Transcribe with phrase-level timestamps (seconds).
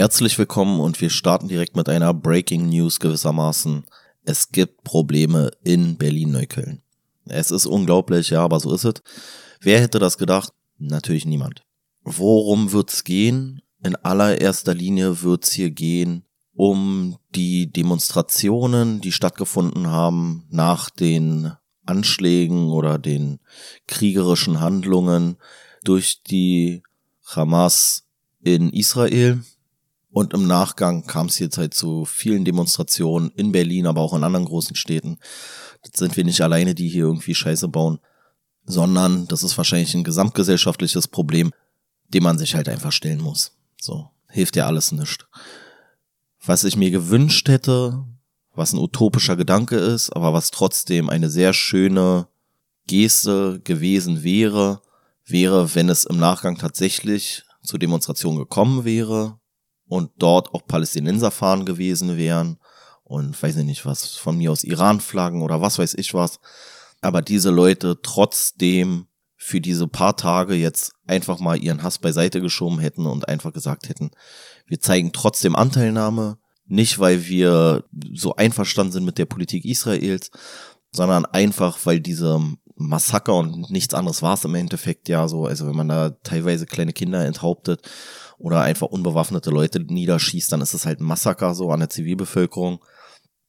[0.00, 3.84] Herzlich willkommen und wir starten direkt mit einer Breaking News gewissermaßen.
[4.24, 6.80] Es gibt Probleme in Berlin-Neukölln.
[7.26, 8.94] Es ist unglaublich, ja, aber so ist es.
[9.60, 10.54] Wer hätte das gedacht?
[10.78, 11.66] Natürlich niemand.
[12.02, 13.60] Worum wird's gehen?
[13.84, 21.52] In allererster Linie wird's hier gehen um die Demonstrationen, die stattgefunden haben nach den
[21.84, 23.38] Anschlägen oder den
[23.86, 25.36] kriegerischen Handlungen
[25.84, 26.82] durch die
[27.26, 28.06] Hamas
[28.42, 29.42] in Israel.
[30.12, 34.24] Und im Nachgang kam es jetzt halt zu vielen Demonstrationen in Berlin, aber auch in
[34.24, 35.18] anderen großen Städten.
[35.82, 38.00] Das sind wir nicht alleine, die hier irgendwie Scheiße bauen,
[38.64, 41.52] sondern das ist wahrscheinlich ein gesamtgesellschaftliches Problem,
[42.08, 43.52] dem man sich halt einfach stellen muss.
[43.80, 45.26] So, hilft ja alles nicht.
[46.44, 48.04] Was ich mir gewünscht hätte,
[48.52, 52.26] was ein utopischer Gedanke ist, aber was trotzdem eine sehr schöne
[52.88, 54.82] Geste gewesen wäre,
[55.24, 59.39] wäre, wenn es im Nachgang tatsächlich zur Demonstration gekommen wäre
[59.90, 62.58] und dort auch Palästinenser fahren gewesen wären
[63.02, 66.38] und weiß ich nicht was, von mir aus Iran-Flaggen oder was weiß ich was.
[67.00, 72.78] Aber diese Leute trotzdem für diese paar Tage jetzt einfach mal ihren Hass beiseite geschoben
[72.78, 74.12] hätten und einfach gesagt hätten,
[74.64, 77.82] wir zeigen trotzdem Anteilnahme, nicht weil wir
[78.14, 80.30] so einverstanden sind mit der Politik Israels,
[80.92, 82.40] sondern einfach, weil diese
[82.76, 86.64] Massaker und nichts anderes war es im Endeffekt ja so, also wenn man da teilweise
[86.64, 87.82] kleine Kinder enthauptet
[88.40, 92.82] oder einfach unbewaffnete Leute niederschießt, dann ist es halt ein Massaker so an der Zivilbevölkerung.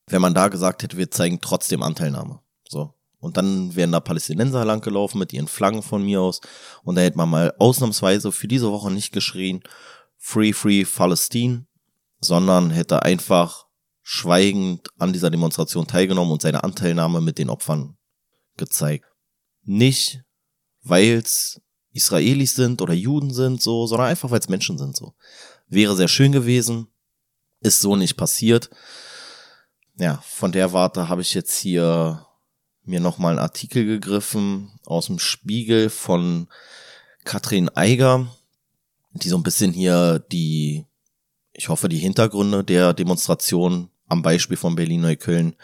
[0.07, 2.41] Wenn man da gesagt hätte, wir zeigen trotzdem Anteilnahme.
[2.67, 2.93] So.
[3.19, 6.41] Und dann wären da Palästinenser langgelaufen mit ihren Flaggen von mir aus.
[6.83, 9.61] Und da hätte man mal ausnahmsweise für diese Woche nicht geschrien,
[10.17, 11.65] Free, Free Palestine,
[12.19, 13.67] sondern hätte einfach
[14.01, 17.97] schweigend an dieser Demonstration teilgenommen und seine Anteilnahme mit den Opfern
[18.57, 19.05] gezeigt.
[19.63, 20.23] Nicht,
[20.83, 21.61] weil's
[21.93, 25.13] Israelis sind oder Juden sind, so, sondern einfach, weil es Menschen sind, so.
[25.67, 26.87] Wäre sehr schön gewesen,
[27.61, 28.69] ist so nicht passiert.
[29.97, 32.25] Ja, von der Warte habe ich jetzt hier
[32.83, 36.47] mir nochmal einen Artikel gegriffen aus dem Spiegel von
[37.23, 38.27] Katrin Eiger,
[39.13, 40.85] die so ein bisschen hier die,
[41.53, 45.55] ich hoffe, die Hintergründe der Demonstration am Beispiel von Berlin-Neukölln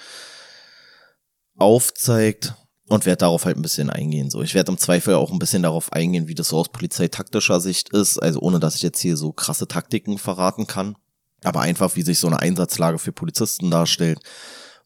[1.58, 2.54] aufzeigt
[2.90, 4.30] und werde darauf halt ein bisschen eingehen.
[4.30, 7.60] So, ich werde im Zweifel auch ein bisschen darauf eingehen, wie das so aus polizeitaktischer
[7.60, 10.96] Sicht ist, also ohne dass ich jetzt hier so krasse Taktiken verraten kann,
[11.44, 14.20] aber einfach wie sich so eine Einsatzlage für Polizisten darstellt,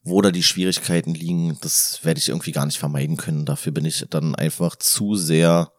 [0.02, 3.46] wo da die Schwierigkeiten liegen, das werde ich irgendwie gar nicht vermeiden können.
[3.46, 5.72] Dafür bin ich dann einfach zu sehr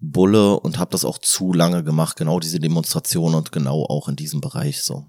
[0.00, 4.14] Bulle und habe das auch zu lange gemacht, genau diese Demonstration und genau auch in
[4.14, 5.06] diesem Bereich so.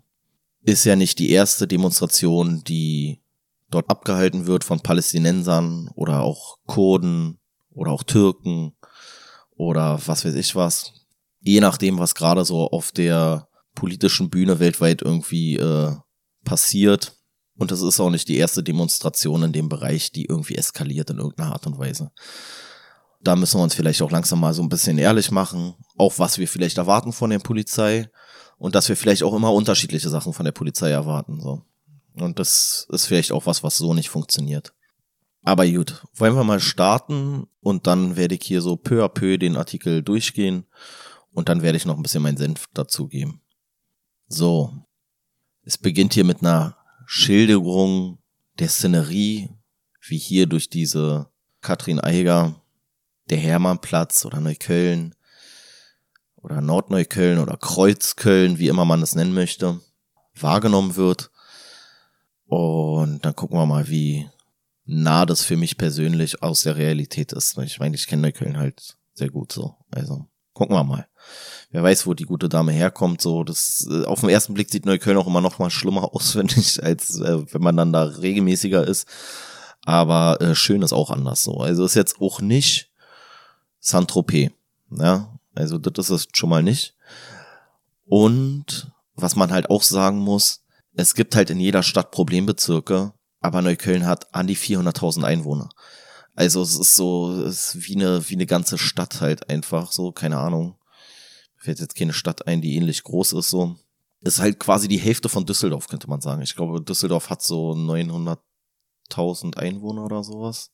[0.63, 3.21] Ist ja nicht die erste Demonstration, die
[3.69, 8.73] dort abgehalten wird von Palästinensern oder auch Kurden oder auch Türken
[9.55, 10.93] oder was weiß ich was.
[11.41, 15.95] Je nachdem, was gerade so auf der politischen Bühne weltweit irgendwie äh,
[16.43, 17.15] passiert.
[17.57, 21.17] Und das ist auch nicht die erste Demonstration in dem Bereich, die irgendwie eskaliert in
[21.17, 22.11] irgendeiner Art und Weise.
[23.21, 26.37] Da müssen wir uns vielleicht auch langsam mal so ein bisschen ehrlich machen, auch was
[26.37, 28.09] wir vielleicht erwarten von der Polizei
[28.57, 31.41] und dass wir vielleicht auch immer unterschiedliche Sachen von der Polizei erwarten.
[31.41, 31.63] So.
[32.21, 34.73] Und das ist vielleicht auch was, was so nicht funktioniert.
[35.41, 39.37] Aber gut, wollen wir mal starten und dann werde ich hier so peu à peu
[39.37, 40.65] den Artikel durchgehen
[41.31, 43.41] und dann werde ich noch ein bisschen meinen Senf dazugeben.
[44.27, 44.73] So,
[45.63, 46.75] es beginnt hier mit einer
[47.05, 48.19] Schilderung
[48.59, 49.49] der Szenerie,
[50.07, 51.29] wie hier durch diese
[51.61, 52.61] Katrin Eiger,
[53.29, 55.15] der Hermannplatz oder Neukölln
[56.35, 59.79] oder Nordneukölln oder Kreuzköln, wie immer man es nennen möchte,
[60.35, 61.31] wahrgenommen wird.
[62.49, 64.27] Und dann gucken wir mal, wie
[64.85, 67.55] nah das für mich persönlich aus der Realität ist.
[67.59, 69.75] Ich meine, ich kenne Neukölln halt sehr gut so.
[69.91, 71.07] Also gucken wir mal.
[71.69, 73.21] Wer weiß, wo die gute Dame herkommt.
[73.21, 76.35] So, das äh, auf den ersten Blick sieht Neukölln auch immer noch mal schlimmer aus,
[76.35, 79.07] wenn ich, als äh, wenn man dann da regelmäßiger ist.
[79.85, 81.57] Aber äh, schön ist auch anders so.
[81.57, 82.89] Also ist jetzt auch nicht
[83.79, 84.51] Saint-Tropez.
[84.89, 86.95] Ja, also das ist es schon mal nicht.
[88.07, 90.63] Und was man halt auch sagen muss,
[90.95, 95.69] es gibt halt in jeder Stadt Problembezirke, aber Neukölln hat an die 400.000 Einwohner.
[96.35, 100.11] Also es ist so, es ist wie eine, wie eine ganze Stadt halt einfach so,
[100.11, 100.75] keine Ahnung.
[101.57, 103.75] Fällt jetzt keine Stadt ein, die ähnlich groß ist so.
[104.21, 106.41] Ist halt quasi die Hälfte von Düsseldorf, könnte man sagen.
[106.41, 110.71] Ich glaube, Düsseldorf hat so 900.000 Einwohner oder sowas.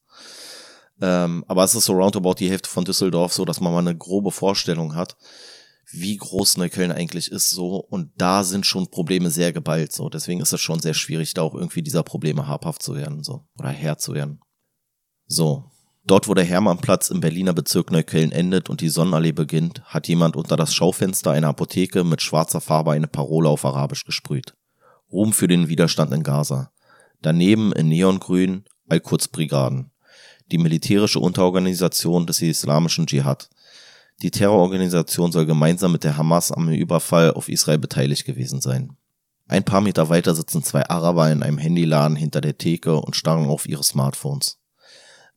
[1.02, 3.98] Ähm, aber es ist so roundabout die Hälfte von Düsseldorf, so dass man mal eine
[3.98, 5.18] grobe Vorstellung hat
[5.92, 7.78] wie groß Neukölln eigentlich ist, so.
[7.78, 10.10] Und da sind schon Probleme sehr geballt, so.
[10.10, 13.46] Deswegen ist es schon sehr schwierig, da auch irgendwie dieser Probleme habhaft zu werden, so.
[13.58, 14.40] Oder Herr zu werden.
[15.28, 15.66] So.
[16.08, 20.36] Dort, wo der Hermannplatz im Berliner Bezirk Neukölln endet und die Sonnenallee beginnt, hat jemand
[20.36, 24.54] unter das Schaufenster einer Apotheke mit schwarzer Farbe eine Parole auf Arabisch gesprüht.
[25.12, 26.72] Ruhm für den Widerstand in Gaza.
[27.24, 29.90] Daneben in Neongrün Al-Quds-Brigaden,
[30.52, 33.50] die militärische Unterorganisation des islamischen Dschihad.
[34.22, 38.96] Die Terrororganisation soll gemeinsam mit der Hamas am Überfall auf Israel beteiligt gewesen sein.
[39.48, 43.48] Ein paar Meter weiter sitzen zwei Araber in einem Handyladen hinter der Theke und starren
[43.48, 44.60] auf ihre Smartphones.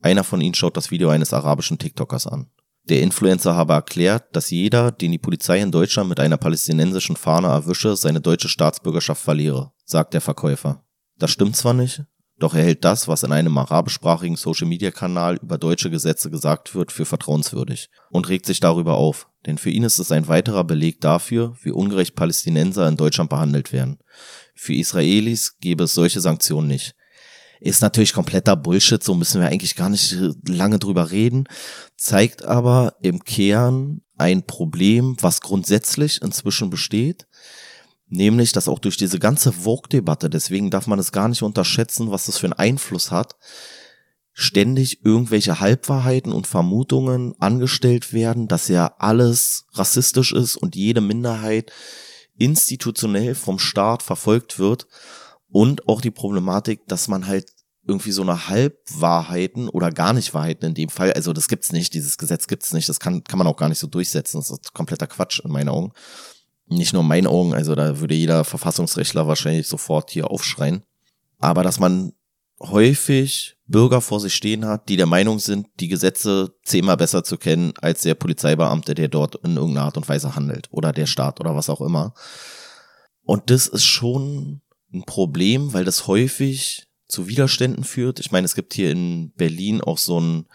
[0.01, 2.49] Einer von ihnen schaut das Video eines arabischen TikTokers an.
[2.85, 7.47] Der Influencer habe erklärt, dass jeder, den die Polizei in Deutschland mit einer palästinensischen Fahne
[7.47, 10.83] erwische, seine deutsche Staatsbürgerschaft verliere, sagt der Verkäufer.
[11.17, 12.03] Das stimmt zwar nicht,
[12.39, 17.05] doch er hält das, was in einem arabischsprachigen Social-Media-Kanal über deutsche Gesetze gesagt wird, für
[17.05, 21.55] vertrauenswürdig und regt sich darüber auf, denn für ihn ist es ein weiterer Beleg dafür,
[21.61, 23.99] wie ungerecht Palästinenser in Deutschland behandelt werden.
[24.55, 26.95] Für Israelis gäbe es solche Sanktionen nicht.
[27.61, 30.15] Ist natürlich kompletter Bullshit, so müssen wir eigentlich gar nicht
[30.47, 31.45] lange drüber reden,
[31.97, 37.27] zeigt aber im Kern ein Problem, was grundsätzlich inzwischen besteht,
[38.09, 42.25] nämlich, dass auch durch diese ganze Vogue-Debatte, deswegen darf man es gar nicht unterschätzen, was
[42.25, 43.35] das für einen Einfluss hat,
[44.33, 51.71] ständig irgendwelche Halbwahrheiten und Vermutungen angestellt werden, dass ja alles rassistisch ist und jede Minderheit
[52.37, 54.87] institutionell vom Staat verfolgt wird
[55.49, 57.51] und auch die Problematik, dass man halt
[57.85, 61.93] irgendwie so eine Halbwahrheiten oder gar nicht Wahrheiten in dem Fall, also das gibt's nicht,
[61.93, 64.73] dieses Gesetz gibt's nicht, das kann, kann man auch gar nicht so durchsetzen, das ist
[64.73, 65.91] kompletter Quatsch in meinen Augen.
[66.69, 70.83] Nicht nur in meinen Augen, also da würde jeder Verfassungsrechtler wahrscheinlich sofort hier aufschreien.
[71.39, 72.13] Aber dass man
[72.61, 77.37] häufig Bürger vor sich stehen hat, die der Meinung sind, die Gesetze zehnmal besser zu
[77.37, 81.39] kennen als der Polizeibeamte, der dort in irgendeiner Art und Weise handelt oder der Staat
[81.39, 82.13] oder was auch immer.
[83.23, 84.61] Und das ist schon
[84.93, 88.19] ein Problem, weil das häufig zu Widerständen führt.
[88.19, 90.45] Ich meine, es gibt hier in Berlin auch so ein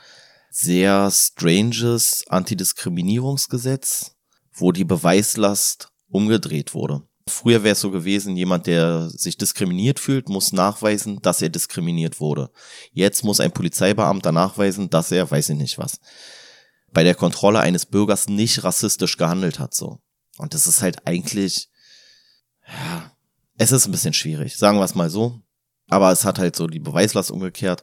[0.50, 4.16] sehr stranges Antidiskriminierungsgesetz,
[4.52, 7.02] wo die Beweislast umgedreht wurde.
[7.26, 12.20] Früher wäre es so gewesen, jemand, der sich diskriminiert fühlt, muss nachweisen, dass er diskriminiert
[12.20, 12.50] wurde.
[12.92, 16.00] Jetzt muss ein Polizeibeamter nachweisen, dass er, weiß ich nicht was,
[16.92, 20.00] bei der Kontrolle eines Bürgers nicht rassistisch gehandelt hat, so.
[20.36, 21.68] Und das ist halt eigentlich,
[22.68, 23.10] ja,
[23.56, 25.40] es ist ein bisschen schwierig, sagen wir es mal so.
[25.88, 27.82] Aber es hat halt so die Beweislast umgekehrt.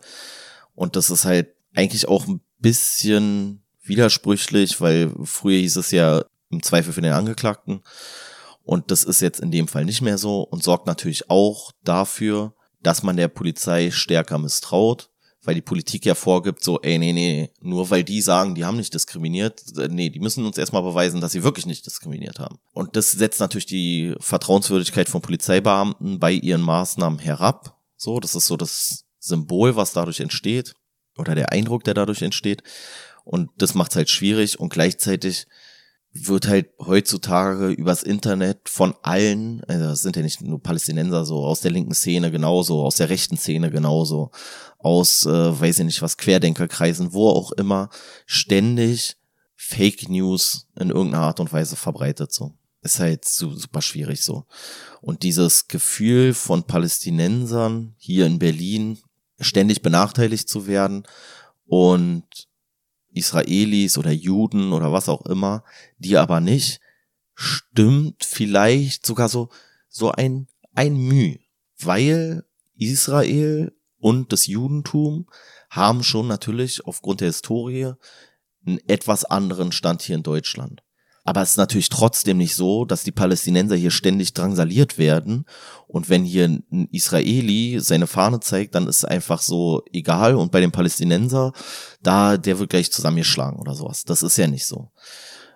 [0.75, 6.61] Und das ist halt eigentlich auch ein bisschen widersprüchlich, weil früher hieß es ja im
[6.61, 7.81] Zweifel für den Angeklagten.
[8.63, 12.53] Und das ist jetzt in dem Fall nicht mehr so und sorgt natürlich auch dafür,
[12.81, 15.09] dass man der Polizei stärker misstraut,
[15.43, 18.77] weil die Politik ja vorgibt, so, ey, nee, nee, nur weil die sagen, die haben
[18.77, 22.59] nicht diskriminiert, äh, nee, die müssen uns erstmal beweisen, dass sie wirklich nicht diskriminiert haben.
[22.73, 27.75] Und das setzt natürlich die Vertrauenswürdigkeit von Polizeibeamten bei ihren Maßnahmen herab.
[27.97, 30.73] So, das ist so das Symbol, was dadurch entsteht
[31.17, 32.63] oder der Eindruck, der dadurch entsteht.
[33.23, 35.47] Und das macht es halt schwierig und gleichzeitig
[36.13, 41.45] wird halt heutzutage übers Internet von allen, also das sind ja nicht nur Palästinenser, so
[41.45, 44.31] aus der linken Szene genauso, aus der rechten Szene genauso,
[44.77, 47.89] aus, äh, weiß ich nicht was, Querdenkerkreisen, wo auch immer,
[48.25, 49.15] ständig
[49.55, 52.53] Fake News in irgendeiner Art und Weise verbreitet, so.
[52.83, 54.47] Ist halt super schwierig so.
[55.01, 58.97] Und dieses Gefühl von Palästinensern hier in Berlin
[59.39, 61.03] ständig benachteiligt zu werden
[61.67, 62.25] und
[63.13, 65.63] Israelis oder Juden oder was auch immer,
[65.97, 66.79] die aber nicht,
[67.35, 69.49] stimmt vielleicht sogar so,
[69.89, 71.39] so ein, ein Mühe,
[71.79, 75.27] weil Israel und das Judentum
[75.69, 77.93] haben schon natürlich aufgrund der Historie
[78.65, 80.83] einen etwas anderen Stand hier in Deutschland.
[81.23, 85.45] Aber es ist natürlich trotzdem nicht so, dass die Palästinenser hier ständig drangsaliert werden.
[85.87, 90.35] Und wenn hier ein Israeli seine Fahne zeigt, dann ist es einfach so egal.
[90.35, 91.53] Und bei dem Palästinenser,
[92.01, 94.03] da, der wird gleich zusammengeschlagen oder sowas.
[94.03, 94.91] Das ist ja nicht so.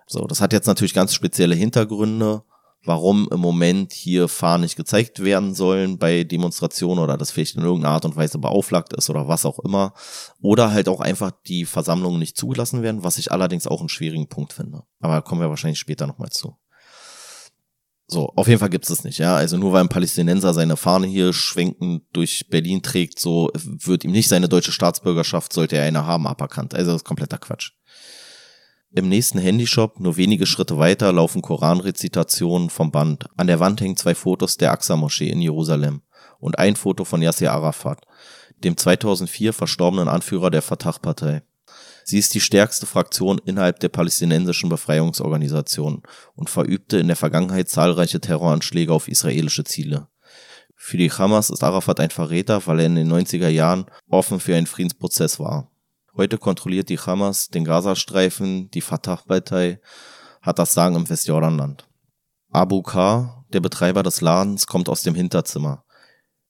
[0.08, 2.44] So, das hat jetzt natürlich ganz spezielle Hintergründe
[2.86, 7.63] warum im Moment hier Fahnen nicht gezeigt werden sollen bei Demonstrationen oder das vielleicht in
[7.63, 9.94] irgendeiner Art und Weise beauflagt ist oder was auch immer.
[10.42, 14.27] Oder halt auch einfach die Versammlungen nicht zugelassen werden, was ich allerdings auch einen schwierigen
[14.27, 14.84] Punkt finde.
[15.00, 16.58] Aber kommen wir wahrscheinlich später nochmal zu.
[18.08, 19.36] So, auf jeden Fall gibt es nicht, ja.
[19.36, 24.12] Also nur weil ein Palästinenser seine Fahne hier schwenkend durch Berlin trägt, so wird ihm
[24.12, 26.75] nicht seine deutsche Staatsbürgerschaft, sollte er eine haben, aberkannt.
[26.75, 27.72] Also das ist kompletter Quatsch.
[28.98, 33.25] Im nächsten Handyshop, nur wenige Schritte weiter, laufen Koranrezitationen vom Band.
[33.36, 36.02] An der Wand hängen zwei Fotos der Aqsa-Moschee in Jerusalem
[36.40, 38.06] und ein Foto von Yasser Arafat,
[38.64, 41.42] dem 2004 verstorbenen Anführer der Fatah-Partei.
[42.06, 46.04] Sie ist die stärkste Fraktion innerhalb der palästinensischen Befreiungsorganisation
[46.36, 50.08] und verübte in der Vergangenheit zahlreiche Terroranschläge auf israelische Ziele.
[50.74, 54.56] Für die Hamas ist Arafat ein Verräter, weil er in den 90er Jahren offen für
[54.56, 55.70] einen Friedensprozess war.
[56.18, 59.82] Heute kontrolliert die Hamas den Gazastreifen, die Fatah-Partei
[60.42, 61.90] hat das Sagen im Westjordanland.
[62.52, 65.84] Abu K., der Betreiber des Ladens, kommt aus dem Hinterzimmer.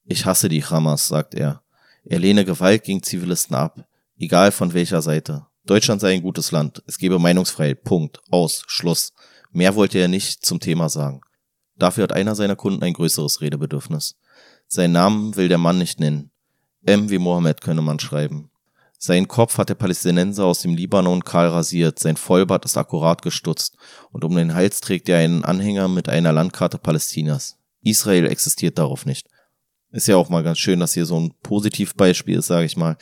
[0.04, 1.64] Ich hasse die Hamas, sagt er.
[2.04, 5.48] Er lehne Gewalt gegen Zivilisten ab, egal von welcher Seite.
[5.66, 9.14] Deutschland sei ein gutes Land, es gebe Meinungsfreiheit, Punkt, aus, Schluss.
[9.52, 11.22] Mehr wollte er nicht zum Thema sagen.
[11.76, 14.16] Dafür hat einer seiner Kunden ein größeres Redebedürfnis.
[14.68, 16.30] Seinen Namen will der Mann nicht nennen.
[16.86, 18.52] M wie Mohammed könne man schreiben.
[19.06, 23.78] Seinen Kopf hat der Palästinenser aus dem Libanon kahl rasiert, sein Vollbart ist akkurat gestutzt
[24.12, 27.60] und um den Hals trägt er einen Anhänger mit einer Landkarte Palästinas.
[27.84, 29.28] Israel existiert darauf nicht.
[29.92, 32.98] Ist ja auch mal ganz schön, dass hier so ein Positivbeispiel ist, sage ich mal.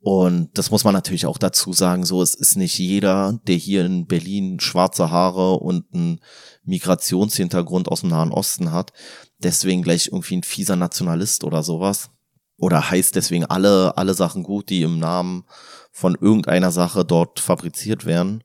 [0.00, 3.86] Und das muss man natürlich auch dazu sagen, so es ist nicht jeder, der hier
[3.86, 6.20] in Berlin schwarze Haare und einen
[6.64, 8.92] Migrationshintergrund aus dem Nahen Osten hat,
[9.38, 12.10] deswegen gleich irgendwie ein fieser Nationalist oder sowas
[12.56, 15.44] oder heißt deswegen alle, alle Sachen gut, die im Namen
[15.92, 18.44] von irgendeiner Sache dort fabriziert werden,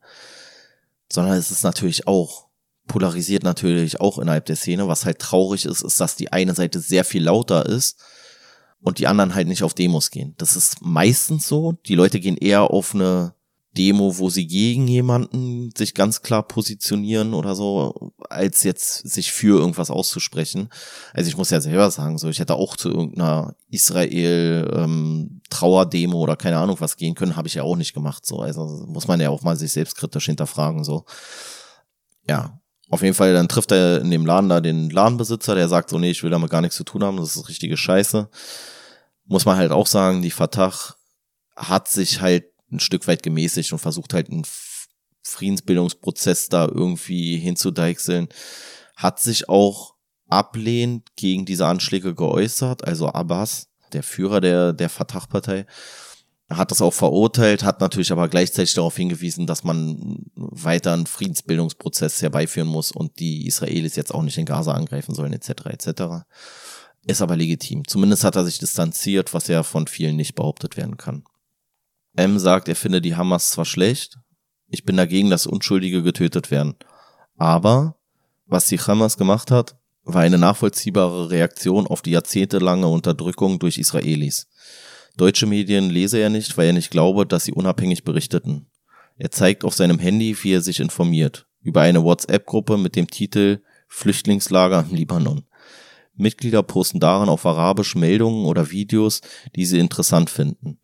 [1.12, 2.52] sondern es ist natürlich auch
[2.92, 4.88] polarisiert natürlich auch innerhalb der Szene.
[4.88, 8.00] Was halt traurig ist, ist, dass die eine Seite sehr viel lauter ist
[8.82, 10.34] und die anderen halt nicht auf Demos gehen.
[10.38, 11.74] Das ist meistens so.
[11.86, 13.34] Die Leute gehen eher auf eine
[13.78, 19.60] Demo, wo sie gegen jemanden sich ganz klar positionieren oder so, als jetzt sich für
[19.60, 20.70] irgendwas auszusprechen.
[21.14, 26.20] Also ich muss ja selber sagen, so ich hätte auch zu irgendeiner Israel ähm, Trauerdemo
[26.20, 28.26] oder keine Ahnung was gehen können, habe ich ja auch nicht gemacht.
[28.26, 30.84] So, also muss man ja auch mal sich selbstkritisch hinterfragen.
[30.84, 31.06] So,
[32.28, 32.58] ja.
[32.90, 35.98] Auf jeden Fall, dann trifft er in dem Laden da den Ladenbesitzer, der sagt so,
[35.98, 38.30] nee, ich will damit gar nichts zu tun haben, das ist richtige Scheiße.
[39.24, 40.74] Muss man halt auch sagen, die Fatah
[41.56, 44.46] hat sich halt ein Stück weit gemäßigt und versucht halt einen
[45.24, 48.30] Friedensbildungsprozess da irgendwie hinzudeichseln,
[48.96, 49.96] hat sich auch
[50.28, 55.66] ablehnend gegen diese Anschläge geäußert, also Abbas, der Führer der, der Fatah-Partei,
[56.50, 62.22] hat das auch verurteilt, hat natürlich aber gleichzeitig darauf hingewiesen, dass man weiter einen Friedensbildungsprozess
[62.22, 65.50] herbeiführen muss und die Israelis jetzt auch nicht in Gaza angreifen sollen, etc.
[65.68, 66.02] etc.
[67.06, 67.88] Ist aber legitim.
[67.88, 71.24] Zumindest hat er sich distanziert, was ja von vielen nicht behauptet werden kann.
[72.16, 74.18] M sagt, er finde die Hamas zwar schlecht,
[74.68, 76.76] ich bin dagegen, dass Unschuldige getötet werden.
[77.38, 77.96] Aber
[78.46, 84.48] was die Hamas gemacht hat, war eine nachvollziehbare Reaktion auf die jahrzehntelange Unterdrückung durch Israelis.
[85.18, 88.68] Deutsche Medien lese er nicht, weil er nicht glaube, dass sie unabhängig berichteten.
[89.18, 93.62] Er zeigt auf seinem Handy, wie er sich informiert, über eine WhatsApp-Gruppe mit dem Titel
[93.88, 95.44] Flüchtlingslager im Libanon.
[96.16, 99.22] Mitglieder posten darin auf Arabisch Meldungen oder Videos,
[99.56, 100.80] die sie interessant finden.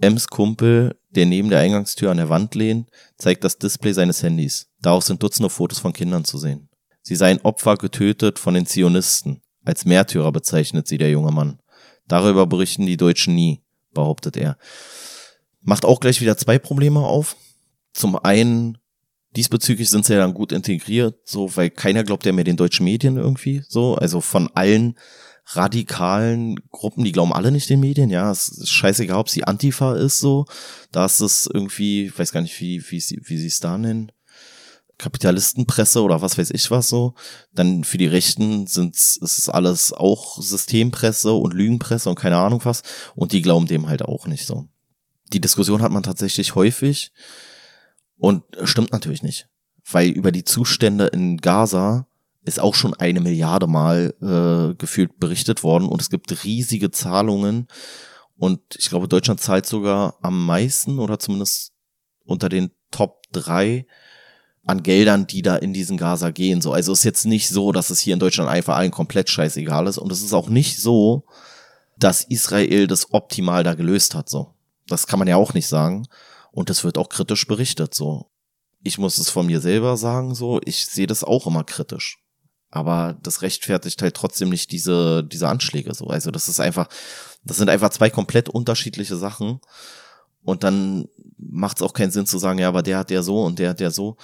[0.00, 4.68] Ems Kumpel, der neben der Eingangstür an der Wand lehnt, zeigt das Display seines Handys.
[4.80, 6.68] Darauf sind Dutzende Fotos von Kindern zu sehen.
[7.02, 9.42] Sie seien Opfer getötet von den Zionisten.
[9.64, 11.58] Als Märtyrer bezeichnet sie der junge Mann.
[12.06, 13.62] Darüber berichten die Deutschen nie,
[13.92, 14.56] behauptet er.
[15.60, 17.36] Macht auch gleich wieder zwei Probleme auf.
[17.92, 18.78] Zum einen,
[19.36, 22.84] diesbezüglich sind sie ja dann gut integriert, so, weil keiner glaubt ja mehr den deutschen
[22.84, 23.94] Medien irgendwie, so.
[23.94, 24.96] Also von allen
[25.50, 29.96] radikalen Gruppen, die glauben alle nicht den Medien, ja, es ist scheißegal, ob sie Antifa
[29.96, 30.46] ist, so,
[30.92, 33.78] da ist es irgendwie, ich weiß gar nicht, wie, wie sie, wie sie es da
[33.78, 34.12] nennen,
[34.98, 37.14] Kapitalistenpresse oder was weiß ich was so.
[37.52, 42.64] Dann für die Rechten sind ist es alles auch Systempresse und Lügenpresse und keine Ahnung
[42.64, 42.82] was.
[43.14, 44.68] Und die glauben dem halt auch nicht so.
[45.32, 47.12] Die Diskussion hat man tatsächlich häufig
[48.16, 49.48] und stimmt natürlich nicht.
[49.90, 52.08] Weil über die Zustände in Gaza
[52.48, 57.68] ist auch schon eine Milliarde Mal äh, gefühlt berichtet worden und es gibt riesige Zahlungen
[58.36, 61.72] und ich glaube, Deutschland zahlt sogar am meisten oder zumindest
[62.24, 63.86] unter den Top drei
[64.64, 66.60] an Geldern, die da in diesen Gaza gehen.
[66.60, 69.86] So, also ist jetzt nicht so, dass es hier in Deutschland einfach allen komplett scheißegal
[69.86, 71.24] ist und es ist auch nicht so,
[71.98, 74.28] dass Israel das optimal da gelöst hat.
[74.28, 74.54] So,
[74.86, 76.06] das kann man ja auch nicht sagen
[76.52, 77.94] und das wird auch kritisch berichtet.
[77.94, 78.30] So,
[78.82, 80.34] ich muss es von mir selber sagen.
[80.34, 82.18] So, ich sehe das auch immer kritisch.
[82.70, 86.06] Aber das rechtfertigt halt trotzdem nicht diese, diese Anschläge so.
[86.06, 86.88] Also das ist einfach,
[87.44, 89.60] das sind einfach zwei komplett unterschiedliche Sachen.
[90.42, 91.08] Und dann
[91.38, 93.70] macht es auch keinen Sinn zu sagen, ja, aber der hat ja so und der
[93.70, 94.16] hat ja so.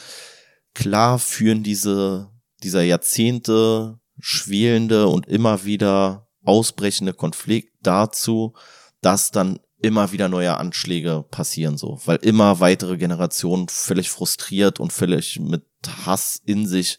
[0.75, 2.31] Klar führen diese,
[2.63, 8.55] dieser Jahrzehnte schwelende und immer wieder ausbrechende Konflikt dazu,
[9.01, 14.93] dass dann immer wieder neue Anschläge passieren so, weil immer weitere Generationen völlig frustriert und
[14.93, 15.65] völlig mit
[16.07, 16.99] Hass in sich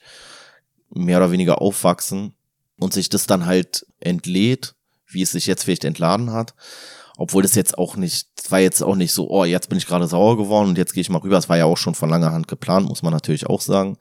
[0.95, 2.33] mehr oder weniger aufwachsen
[2.77, 4.75] und sich das dann halt entlädt,
[5.07, 6.53] wie es sich jetzt vielleicht entladen hat.
[7.17, 9.87] Obwohl das jetzt auch nicht, es war jetzt auch nicht so, oh, jetzt bin ich
[9.87, 11.37] gerade sauer geworden und jetzt gehe ich mal rüber.
[11.37, 13.97] Es war ja auch schon von langer Hand geplant, muss man natürlich auch sagen.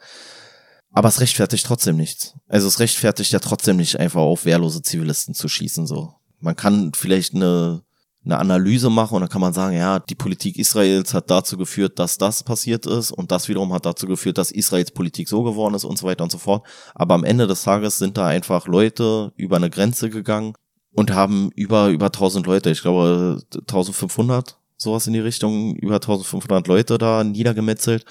[0.93, 2.35] Aber es rechtfertigt trotzdem nichts.
[2.49, 6.15] Also es rechtfertigt ja trotzdem nicht einfach auf wehrlose Zivilisten zu schießen, so.
[6.41, 7.83] Man kann vielleicht eine
[8.25, 11.99] eine Analyse mache und dann kann man sagen, ja, die Politik Israels hat dazu geführt,
[11.99, 15.75] dass das passiert ist und das wiederum hat dazu geführt, dass Israels Politik so geworden
[15.75, 16.67] ist und so weiter und so fort.
[16.95, 20.55] Aber am Ende des Tages sind da einfach Leute über eine Grenze gegangen
[20.93, 26.67] und haben über, über 1000 Leute, ich glaube 1500, sowas in die Richtung, über 1500
[26.67, 28.05] Leute da niedergemetzelt.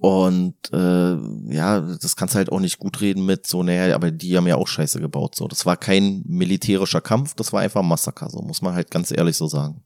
[0.00, 4.10] Und äh, ja, das kannst du halt auch nicht gut reden mit so, naja, aber
[4.10, 5.34] die haben ja auch Scheiße gebaut.
[5.34, 8.90] So, das war kein militärischer Kampf, das war einfach ein Massaker, so muss man halt
[8.90, 9.84] ganz ehrlich so sagen.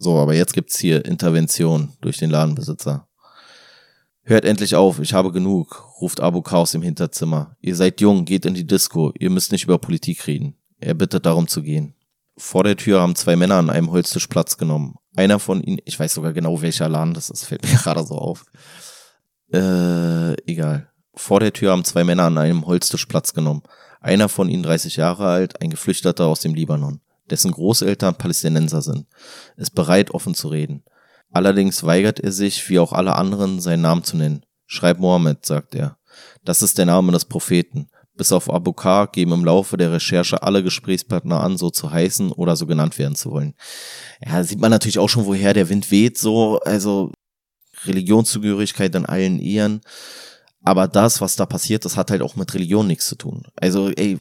[0.00, 3.06] So, aber jetzt gibt's hier Intervention durch den Ladenbesitzer.
[4.24, 7.56] Hört endlich auf, ich habe genug, ruft Abu Chaos im Hinterzimmer.
[7.60, 10.56] Ihr seid jung, geht in die Disco, ihr müsst nicht über Politik reden.
[10.80, 11.94] Er bittet darum zu gehen.
[12.36, 14.96] Vor der Tür haben zwei Männer an einem Holztisch Platz genommen.
[15.14, 18.16] Einer von ihnen, ich weiß sogar genau welcher Laden das ist, fällt mir gerade so
[18.16, 18.44] auf.
[19.52, 20.88] Äh, egal.
[21.14, 23.62] Vor der Tür haben zwei Männer an einem Holztisch Platz genommen.
[24.00, 27.00] Einer von ihnen 30 Jahre alt, ein Geflüchteter aus dem Libanon,
[27.30, 29.06] dessen Großeltern Palästinenser sind,
[29.56, 30.82] ist bereit, offen zu reden.
[31.30, 34.44] Allerdings weigert er sich, wie auch alle anderen, seinen Namen zu nennen.
[34.66, 35.98] Schreib Mohammed, sagt er.
[36.44, 37.88] Das ist der Name des Propheten.
[38.14, 42.32] Bis auf Abu Bakr geben im Laufe der Recherche alle Gesprächspartner an, so zu heißen
[42.32, 43.54] oder so genannt werden zu wollen.
[44.24, 47.12] Ja, sieht man natürlich auch schon, woher der Wind weht, so, also
[47.84, 49.80] Religionszugehörigkeit in allen Ehren.
[50.62, 53.44] Aber das, was da passiert, das hat halt auch mit Religion nichts zu tun.
[53.56, 54.18] Also, ey,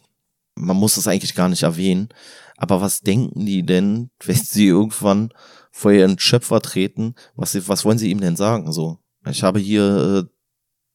[0.55, 2.09] man muss das eigentlich gar nicht erwähnen.
[2.57, 5.33] Aber was denken die denn, wenn sie irgendwann
[5.71, 8.71] vor ihren Schöpfer treten, was, was wollen sie ihm denn sagen?
[8.71, 10.29] So, ich habe hier äh,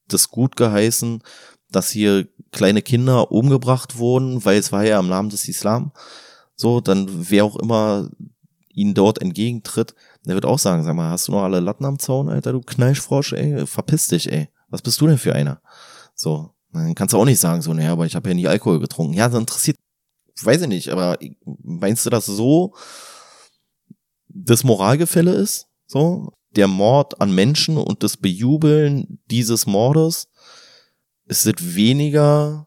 [0.09, 1.23] das gut geheißen,
[1.71, 5.93] dass hier kleine Kinder umgebracht wurden, weil es war ja im Namen des Islam.
[6.55, 8.09] So, dann wer auch immer
[8.73, 9.95] ihnen dort entgegentritt,
[10.25, 12.61] der wird auch sagen, sag mal, hast du noch alle Latten am Zaun, Alter, du
[12.61, 14.49] Kneischfrosch, ey, verpiss dich, ey.
[14.69, 15.61] Was bist du denn für einer?
[16.15, 18.81] So, dann kannst du auch nicht sagen, so, naja, aber ich habe ja nie Alkohol
[18.81, 19.15] getrunken.
[19.15, 19.79] Ja, das interessiert,
[20.43, 21.19] weiß ich nicht, aber
[21.63, 22.75] meinst du, dass so
[24.29, 30.29] das Moralgefälle ist, so der Mord an Menschen und das Bejubeln dieses Mordes
[31.27, 32.67] ist es weniger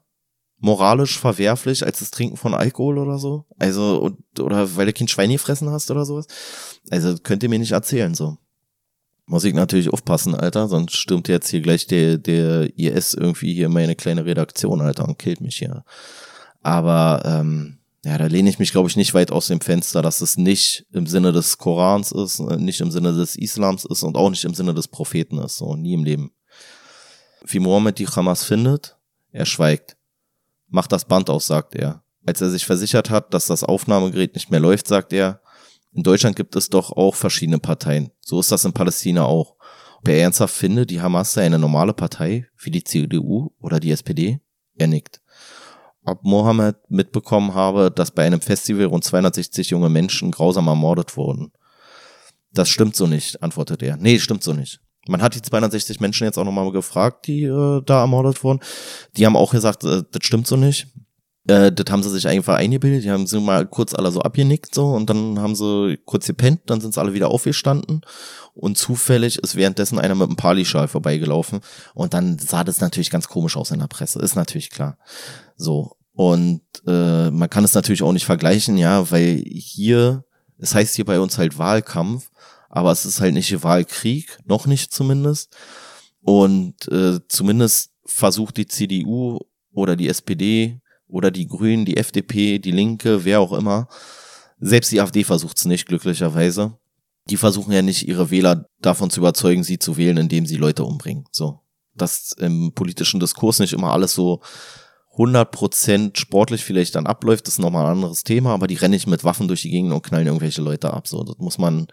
[0.59, 3.45] moralisch verwerflich als das Trinken von Alkohol oder so?
[3.57, 6.27] Also, oder weil du kein Schwein gefressen hast oder sowas?
[6.89, 8.37] Also, könnt ihr mir nicht erzählen, so.
[9.25, 13.69] Muss ich natürlich aufpassen, Alter, sonst stürmt jetzt hier gleich der, der IS irgendwie hier
[13.69, 15.83] meine kleine Redaktion, Alter, und killt mich hier.
[16.61, 20.21] Aber, ähm, ja, da lehne ich mich, glaube ich, nicht weit aus dem Fenster, dass
[20.21, 24.15] es nicht im Sinne des Korans ist, äh, nicht im Sinne des Islams ist und
[24.15, 26.31] auch nicht im Sinne des Propheten ist, so nie im Leben.
[27.45, 28.97] Wie Mohammed die Hamas findet,
[29.31, 29.97] er schweigt.
[30.67, 32.03] Macht das Band aus, sagt er.
[32.25, 35.41] Als er sich versichert hat, dass das Aufnahmegerät nicht mehr läuft, sagt er,
[35.91, 38.11] in Deutschland gibt es doch auch verschiedene Parteien.
[38.21, 39.55] So ist das in Palästina auch.
[39.97, 43.91] Ob er ernsthaft findet, die Hamas sei eine normale Partei, wie die CDU oder die
[43.91, 44.39] SPD?
[44.75, 45.21] Er nickt
[46.09, 51.51] ob Mohammed mitbekommen habe, dass bei einem Festival rund 260 junge Menschen grausam ermordet wurden.
[52.51, 53.97] Das stimmt so nicht, antwortet er.
[53.97, 54.81] Nee, stimmt so nicht.
[55.09, 58.59] Man hat die 260 Menschen jetzt auch nochmal gefragt, die äh, da ermordet wurden.
[59.17, 60.87] Die haben auch gesagt, äh, das stimmt so nicht.
[61.47, 63.03] Äh, das haben sie sich einfach eingebildet.
[63.03, 66.61] Die haben sie mal kurz alle so abgenickt so und dann haben sie kurz gepennt,
[66.67, 68.01] dann sind sie alle wieder aufgestanden
[68.53, 71.61] und zufällig ist währenddessen einer mit einem Palischal vorbeigelaufen
[71.93, 74.97] und dann sah das natürlich ganz komisch aus in der Presse, ist natürlich klar.
[75.55, 80.25] So, und äh, man kann es natürlich auch nicht vergleichen, ja, weil hier,
[80.57, 82.29] es heißt hier bei uns halt Wahlkampf,
[82.69, 85.55] aber es ist halt nicht Wahlkrieg, noch nicht zumindest.
[86.21, 89.39] Und äh, zumindest versucht die CDU
[89.71, 93.87] oder die SPD oder die Grünen, die FDP, die Linke, wer auch immer,
[94.59, 96.77] selbst die AfD versucht es nicht, glücklicherweise.
[97.29, 100.83] Die versuchen ja nicht, ihre Wähler davon zu überzeugen, sie zu wählen, indem sie Leute
[100.83, 101.25] umbringen.
[101.31, 101.61] So.
[101.95, 104.41] Dass im politischen Diskurs nicht immer alles so
[105.17, 109.07] 100% sportlich vielleicht dann abläuft, das ist nochmal ein anderes Thema, aber die rennen nicht
[109.07, 111.07] mit Waffen durch die Gegend und knallen irgendwelche Leute ab.
[111.07, 111.87] So, das muss man,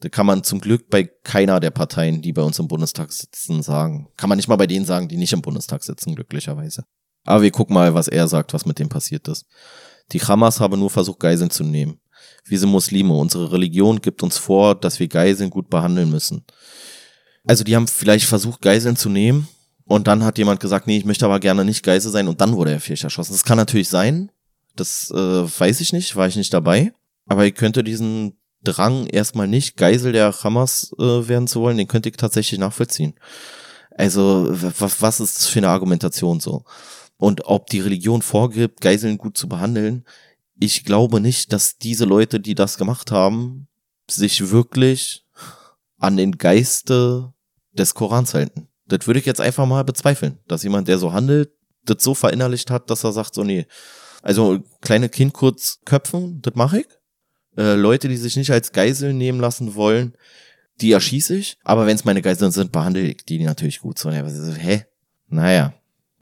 [0.00, 3.62] da kann man zum Glück bei keiner der Parteien, die bei uns im Bundestag sitzen,
[3.62, 4.08] sagen.
[4.16, 6.84] Kann man nicht mal bei denen sagen, die nicht im Bundestag sitzen, glücklicherweise.
[7.24, 9.46] Aber wir gucken mal, was er sagt, was mit dem passiert ist.
[10.12, 12.00] Die Hamas habe nur versucht, Geiseln zu nehmen.
[12.44, 13.14] Wir sind Muslime.
[13.14, 16.44] Unsere Religion gibt uns vor, dass wir Geiseln gut behandeln müssen.
[17.46, 19.48] Also die haben vielleicht versucht, Geiseln zu nehmen,
[19.86, 22.56] und dann hat jemand gesagt, nee, ich möchte aber gerne nicht Geisel sein und dann
[22.56, 23.32] wurde er vielleicht erschossen.
[23.32, 24.30] Das kann natürlich sein.
[24.76, 26.92] Das äh, weiß ich nicht, war ich nicht dabei.
[27.26, 31.88] Aber ich könnte diesen Drang erstmal nicht Geisel der Hamas äh, werden zu wollen, den
[31.88, 33.14] könnte ich tatsächlich nachvollziehen.
[33.96, 36.64] Also was, was ist das für eine Argumentation so?
[37.16, 40.04] Und ob die Religion vorgibt, Geiseln gut zu behandeln,
[40.58, 43.68] ich glaube nicht, dass diese Leute, die das gemacht haben,
[44.10, 45.24] sich wirklich
[45.98, 47.32] an den Geiste
[47.72, 48.68] des Korans halten.
[48.86, 51.50] Das würde ich jetzt einfach mal bezweifeln, dass jemand, der so handelt,
[51.84, 53.66] das so verinnerlicht hat, dass er sagt, so nee,
[54.22, 56.86] also kleine Kind kurz köpfen, das mache ich.
[57.56, 60.14] Äh, Leute, die sich nicht als Geiseln nehmen lassen wollen,
[60.80, 61.56] die erschieße ich.
[61.62, 63.98] Aber wenn es meine Geiseln sind, behandle ich die natürlich gut.
[63.98, 64.84] So, hä?
[65.28, 65.74] Naja.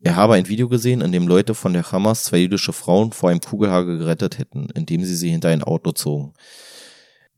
[0.05, 3.31] Er habe ein Video gesehen, in dem Leute von der Hamas zwei jüdische Frauen vor
[3.31, 6.35] einem Kugelhagel gerettet hätten, indem sie sie hinter ein Auto zogen.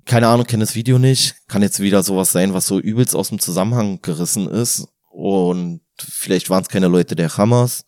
[0.06, 1.34] Keine Ahnung, kenne das Video nicht.
[1.46, 4.88] Kann jetzt wieder sowas sein, was so übelst aus dem Zusammenhang gerissen ist.
[5.10, 7.84] Und vielleicht waren es keine Leute der Hamas.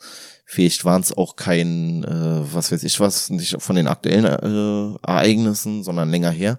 [0.49, 4.97] Vielleicht waren es auch kein, äh, was weiß ich was, nicht von den aktuellen äh,
[5.05, 6.59] Ereignissen, sondern länger her.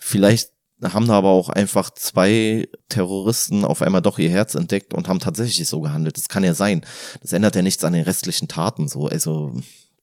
[0.00, 0.50] Vielleicht
[0.82, 5.18] haben da aber auch einfach zwei Terroristen auf einmal doch ihr Herz entdeckt und haben
[5.18, 6.16] tatsächlich so gehandelt.
[6.16, 6.86] Das kann ja sein.
[7.20, 9.08] Das ändert ja nichts an den restlichen Taten so.
[9.08, 9.54] Also,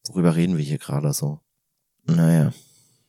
[0.08, 1.40] worüber reden wir hier gerade so?
[2.06, 2.54] Naja.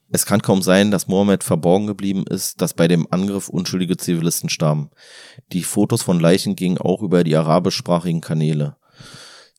[0.09, 4.49] Es kann kaum sein, dass Mohammed verborgen geblieben ist, dass bei dem Angriff unschuldige Zivilisten
[4.49, 4.91] starben.
[5.53, 8.77] Die Fotos von Leichen gingen auch über die arabischsprachigen Kanäle.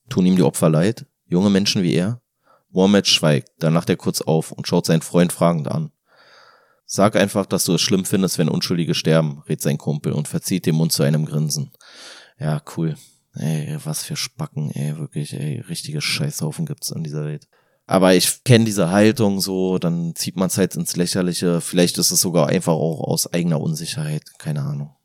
[0.10, 1.06] Tun ihm die Opfer leid?
[1.26, 2.22] Junge Menschen wie er?
[2.70, 5.92] Mohammed schweigt, dann lacht er kurz auf und schaut seinen Freund fragend an.
[6.86, 10.66] Sag einfach, dass du es schlimm findest, wenn Unschuldige sterben, rät sein Kumpel und verzieht
[10.66, 11.72] den Mund zu einem Grinsen.
[12.40, 12.96] Ja, cool.
[13.36, 17.48] Ey, was für Spacken, ey, wirklich, ey, richtige Scheißhaufen gibt's in dieser Welt.
[17.88, 21.62] Aber ich kenne diese Haltung so, dann zieht man es halt ins Lächerliche.
[21.62, 24.96] Vielleicht ist es sogar einfach auch aus eigener Unsicherheit, keine Ahnung.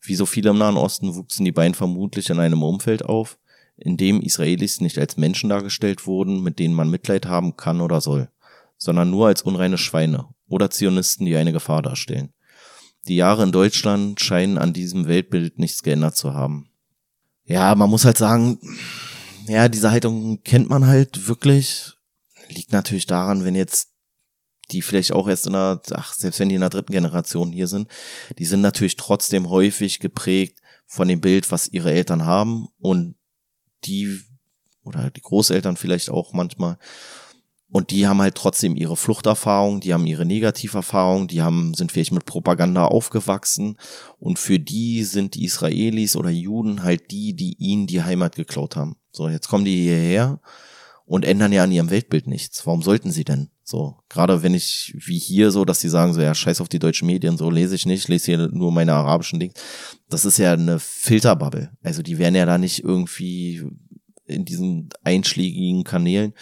[0.00, 3.38] Wie so viele im Nahen Osten wuchsen die beiden vermutlich in einem Umfeld auf,
[3.76, 8.00] in dem Israelis nicht als Menschen dargestellt wurden, mit denen man Mitleid haben kann oder
[8.00, 8.30] soll,
[8.78, 12.32] sondern nur als unreine Schweine oder Zionisten, die eine Gefahr darstellen.
[13.08, 16.70] Die Jahre in Deutschland scheinen an diesem Weltbild nichts geändert zu haben.
[17.44, 18.58] Ja, man muss halt sagen,
[19.46, 21.92] ja, diese Haltung kennt man halt wirklich.
[22.48, 23.90] Liegt natürlich daran, wenn jetzt
[24.72, 27.68] die vielleicht auch erst in der, ach, selbst wenn die in der dritten Generation hier
[27.68, 27.88] sind,
[28.38, 33.14] die sind natürlich trotzdem häufig geprägt von dem Bild, was ihre Eltern haben und
[33.84, 34.20] die,
[34.84, 36.78] oder die Großeltern vielleicht auch manchmal,
[37.68, 42.12] und die haben halt trotzdem ihre Fluchterfahrung, die haben ihre Negativerfahrung, die haben, sind vielleicht
[42.12, 43.76] mit Propaganda aufgewachsen.
[44.20, 48.76] Und für die sind die Israelis oder Juden halt die, die ihnen die Heimat geklaut
[48.76, 48.96] haben.
[49.10, 50.40] So, jetzt kommen die hierher
[51.06, 52.64] und ändern ja an ihrem Weltbild nichts.
[52.66, 53.50] Warum sollten sie denn?
[53.68, 56.78] So, gerade wenn ich, wie hier so, dass die sagen so, ja, scheiß auf die
[56.78, 59.54] deutschen Medien, so lese ich nicht, lese hier nur meine arabischen Dinge.
[60.08, 61.72] Das ist ja eine Filterbubble.
[61.82, 63.64] Also die werden ja da nicht irgendwie
[64.26, 66.32] in diesen einschlägigen Kanälen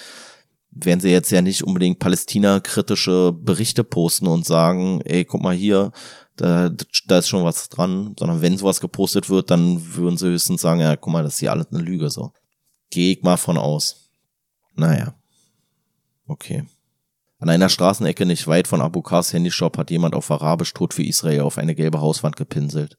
[0.75, 5.93] werden sie jetzt ja nicht unbedingt Palästina-kritische Berichte posten und sagen, ey, guck mal hier,
[6.37, 6.71] da,
[7.07, 10.81] da ist schon was dran, sondern wenn sowas gepostet wird, dann würden sie höchstens sagen,
[10.81, 12.33] ja, guck mal, das ist hier alles eine Lüge, so.
[12.91, 14.11] Geh ich mal von aus.
[14.75, 15.15] Naja.
[16.27, 16.65] Okay.
[17.45, 21.03] An einer Straßenecke nicht weit von Abu Kars Handyshop hat jemand auf Arabisch Tod für
[21.03, 22.97] Israel auf eine gelbe Hauswand gepinselt.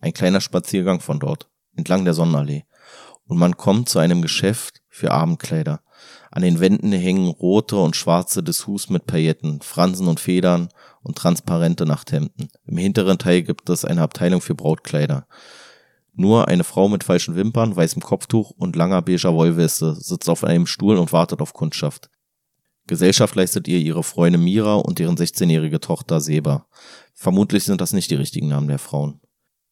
[0.00, 2.64] Ein kleiner Spaziergang von dort, entlang der Sonnenallee.
[3.26, 5.82] Und man kommt zu einem Geschäft für Abendkleider.
[6.30, 10.70] An den Wänden hängen rote und schwarze Dessous mit Pailletten, Fransen und Federn
[11.02, 12.48] und transparente Nachthemden.
[12.64, 15.26] Im hinteren Teil gibt es eine Abteilung für Brautkleider.
[16.14, 20.66] Nur eine Frau mit falschen Wimpern, weißem Kopftuch und langer beiger Wollweste sitzt auf einem
[20.66, 22.08] Stuhl und wartet auf Kundschaft.
[22.86, 26.66] Gesellschaft leistet ihr ihre Freundin Mira und deren 16-jährige Tochter Seba.
[27.14, 29.20] Vermutlich sind das nicht die richtigen Namen der Frauen.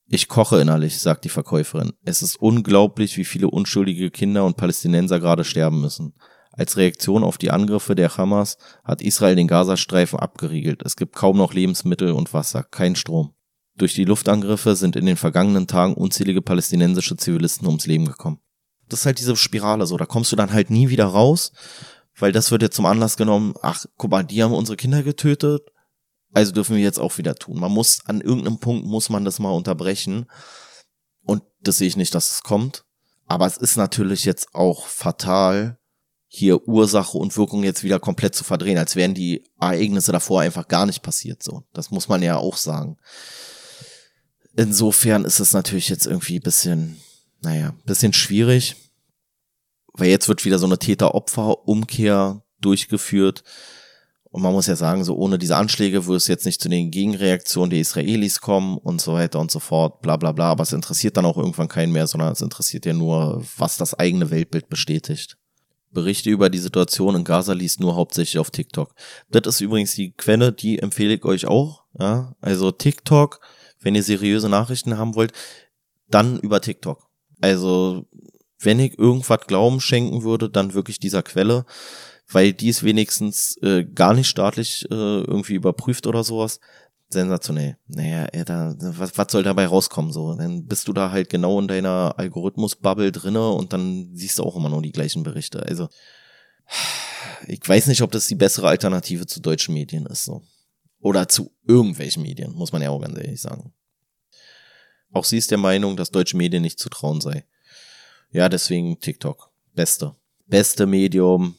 [0.07, 1.93] Ich koche innerlich, sagt die Verkäuferin.
[2.05, 6.15] Es ist unglaublich, wie viele unschuldige Kinder und Palästinenser gerade sterben müssen.
[6.53, 10.83] Als Reaktion auf die Angriffe der Hamas hat Israel den Gazastreifen abgeriegelt.
[10.85, 13.35] Es gibt kaum noch Lebensmittel und Wasser, kein Strom.
[13.77, 18.41] Durch die Luftangriffe sind in den vergangenen Tagen unzählige palästinensische Zivilisten ums Leben gekommen.
[18.89, 21.53] Das ist halt diese Spirale so, da kommst du dann halt nie wieder raus,
[22.21, 25.63] weil das wird jetzt zum Anlass genommen, ach, guck mal, die haben unsere Kinder getötet,
[26.33, 27.59] also dürfen wir jetzt auch wieder tun.
[27.59, 30.27] Man muss, an irgendeinem Punkt muss man das mal unterbrechen.
[31.23, 32.85] Und das sehe ich nicht, dass es kommt.
[33.27, 35.79] Aber es ist natürlich jetzt auch fatal,
[36.33, 40.69] hier Ursache und Wirkung jetzt wieder komplett zu verdrehen, als wären die Ereignisse davor einfach
[40.69, 41.43] gar nicht passiert.
[41.43, 42.99] So, das muss man ja auch sagen.
[44.55, 47.01] Insofern ist es natürlich jetzt irgendwie bisschen,
[47.41, 48.77] naja, bisschen schwierig,
[50.01, 53.45] weil jetzt wird wieder so eine Täter-Opfer-Umkehr durchgeführt.
[54.33, 56.91] Und man muss ja sagen, so ohne diese Anschläge würde es jetzt nicht zu den
[56.91, 60.51] Gegenreaktionen der Israelis kommen und so weiter und so fort, bla bla bla.
[60.51, 63.95] Aber es interessiert dann auch irgendwann keinen mehr, sondern es interessiert ja nur, was das
[63.95, 65.37] eigene Weltbild bestätigt.
[65.91, 68.95] Berichte über die Situation in Gaza liest nur hauptsächlich auf TikTok.
[69.31, 71.83] Das ist übrigens die Quelle, die empfehle ich euch auch.
[71.99, 72.37] Ja?
[72.41, 73.41] Also TikTok,
[73.81, 75.33] wenn ihr seriöse Nachrichten haben wollt,
[76.09, 77.09] dann über TikTok.
[77.41, 78.07] Also
[78.61, 81.65] wenn ich irgendwas Glauben schenken würde, dann wirklich dieser Quelle,
[82.29, 86.61] weil die ist wenigstens äh, gar nicht staatlich äh, irgendwie überprüft oder sowas
[87.13, 87.77] sensationell.
[87.89, 90.35] Naja, ey, da, was, was soll dabei rauskommen so?
[90.35, 94.57] Dann bist du da halt genau in deiner Algorithmus-Bubble drinne und dann siehst du auch
[94.57, 95.61] immer nur die gleichen Berichte.
[95.65, 95.89] Also
[97.49, 100.25] ich weiß nicht, ob das die bessere Alternative zu deutschen Medien ist.
[100.25, 100.43] So.
[101.01, 103.73] Oder zu irgendwelchen Medien, muss man ja auch ganz ehrlich sagen.
[105.13, 107.45] Auch sie ist der Meinung, dass deutsche Medien nicht zu trauen sei.
[108.33, 109.51] Ja, deswegen TikTok.
[109.75, 110.15] Beste.
[110.47, 111.57] Beste Medium,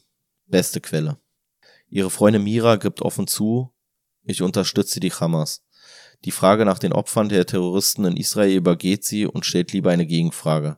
[0.47, 1.17] beste Quelle.
[1.89, 3.73] Ihre Freundin Mira gibt offen zu,
[4.23, 5.63] ich unterstütze die Hamas.
[6.23, 10.05] Die Frage nach den Opfern der Terroristen in Israel übergeht sie und stellt lieber eine
[10.05, 10.77] Gegenfrage.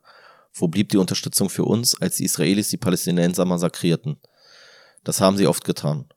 [0.52, 4.20] Wo blieb die Unterstützung für uns, als die Israelis die Palästinenser massakrierten?
[5.04, 6.08] Das haben sie oft getan.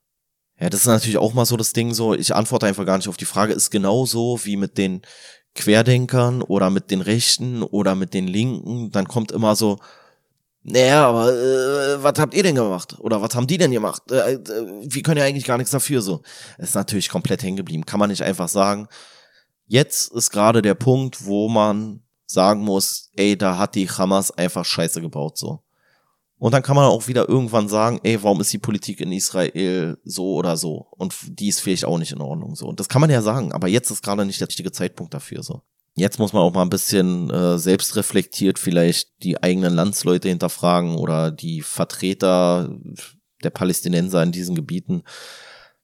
[0.59, 3.09] Ja, das ist natürlich auch mal so das Ding so, ich antworte einfach gar nicht
[3.09, 5.03] auf die Frage, ist genauso wie mit den
[5.57, 9.79] Querdenkern oder mit den Rechten oder mit den Linken, dann kommt immer so,
[10.69, 12.97] naja, aber äh, was habt ihr denn gemacht?
[12.99, 14.03] Oder was haben die denn gemacht?
[14.11, 14.41] Äh, äh,
[14.83, 16.23] wir können ja eigentlich gar nichts dafür so.
[16.59, 17.87] ist natürlich komplett hängen geblieben.
[17.87, 18.89] Kann man nicht einfach sagen.
[19.67, 24.65] Jetzt ist gerade der Punkt, wo man sagen muss, ey, da hat die Hamas einfach
[24.65, 25.63] Scheiße gebaut so.
[26.39, 29.99] Und dann kann man auch wieder irgendwann sagen, ey, warum ist die Politik in Israel
[30.05, 30.87] so oder so?
[30.91, 32.67] Und die ist vielleicht auch nicht in Ordnung so.
[32.67, 35.43] Und das kann man ja sagen, aber jetzt ist gerade nicht der richtige Zeitpunkt dafür
[35.43, 35.63] so.
[35.95, 41.31] Jetzt muss man auch mal ein bisschen äh, selbstreflektiert vielleicht die eigenen Landsleute hinterfragen oder
[41.31, 42.69] die Vertreter
[43.43, 45.05] der Palästinenser in diesen Gebieten.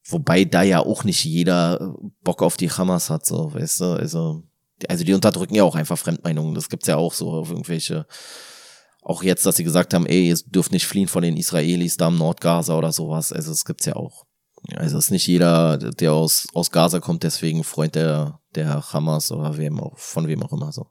[0.04, 4.42] Wobei da ja auch nicht jeder Bock auf die Hamas hat, so, weißt du, also,
[4.86, 6.54] also die unterdrücken ja auch einfach Fremdmeinungen.
[6.54, 8.06] Das gibt's ja auch so auf irgendwelche,
[9.02, 12.08] auch jetzt, dass sie gesagt haben, ey, ihr dürft nicht fliehen von den Israelis da
[12.08, 13.32] im Nordgaza oder sowas.
[13.32, 14.24] Also es gibt's ja auch.
[14.76, 19.32] Also es ist nicht jeder, der aus, aus Gaza kommt, deswegen Freund der, der Hamas
[19.32, 20.86] oder wem auch, von wem auch immer so.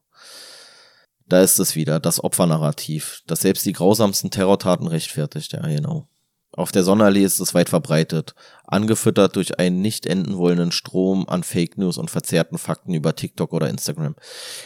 [1.25, 6.09] Da ist es wieder, das Opfernarrativ, das selbst die grausamsten Terrortaten rechtfertigt, ja, genau.
[6.53, 8.35] Auf der Sonnenallee ist es weit verbreitet,
[8.65, 13.53] angefüttert durch einen nicht enden wollenden Strom an Fake News und verzerrten Fakten über TikTok
[13.53, 14.15] oder Instagram.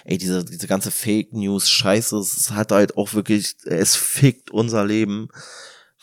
[0.04, 4.84] Ey, diese, diese ganze Fake News Scheiße, es hat halt auch wirklich, es fickt unser
[4.84, 5.28] Leben,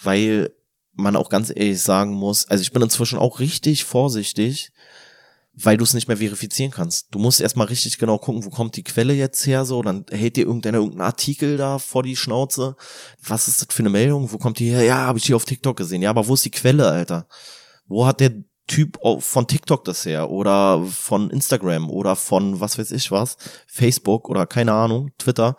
[0.00, 0.52] weil
[0.94, 4.70] man auch ganz ehrlich sagen muss, also ich bin inzwischen auch richtig vorsichtig,
[5.54, 7.08] weil du es nicht mehr verifizieren kannst.
[7.10, 10.36] Du musst erstmal richtig genau gucken, wo kommt die Quelle jetzt her, so, dann hält
[10.36, 12.76] dir irgendeiner irgendein Artikel da vor die Schnauze.
[13.22, 14.32] Was ist das für eine Meldung?
[14.32, 14.82] Wo kommt die her?
[14.82, 16.02] Ja, habe ich hier auf TikTok gesehen.
[16.02, 17.26] Ja, aber wo ist die Quelle, Alter?
[17.86, 18.32] Wo hat der
[18.66, 20.30] Typ von TikTok das her?
[20.30, 23.36] Oder von Instagram oder von was weiß ich was?
[23.66, 25.56] Facebook oder keine Ahnung, Twitter.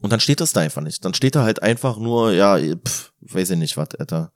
[0.00, 1.04] Und dann steht das da einfach nicht.
[1.04, 4.32] Dann steht da halt einfach nur, ja, pff, weiß ich nicht was, Alter.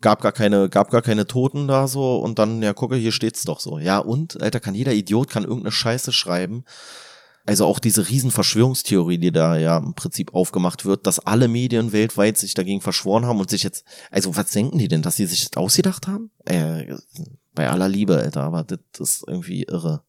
[0.00, 3.42] Gab gar keine, gab gar keine Toten da so und dann, ja, gucke, hier steht's
[3.44, 3.78] doch so.
[3.78, 6.64] Ja, und, Alter, kann jeder Idiot, kann irgendeine Scheiße schreiben.
[7.46, 11.92] Also auch diese riesen Verschwörungstheorie, die da ja im Prinzip aufgemacht wird, dass alle Medien
[11.92, 15.24] weltweit sich dagegen verschworen haben und sich jetzt, also was denken die denn, dass sie
[15.24, 16.30] sich das ausgedacht haben?
[16.44, 16.94] Äh,
[17.54, 20.02] bei aller Liebe, Alter, aber das ist irgendwie irre.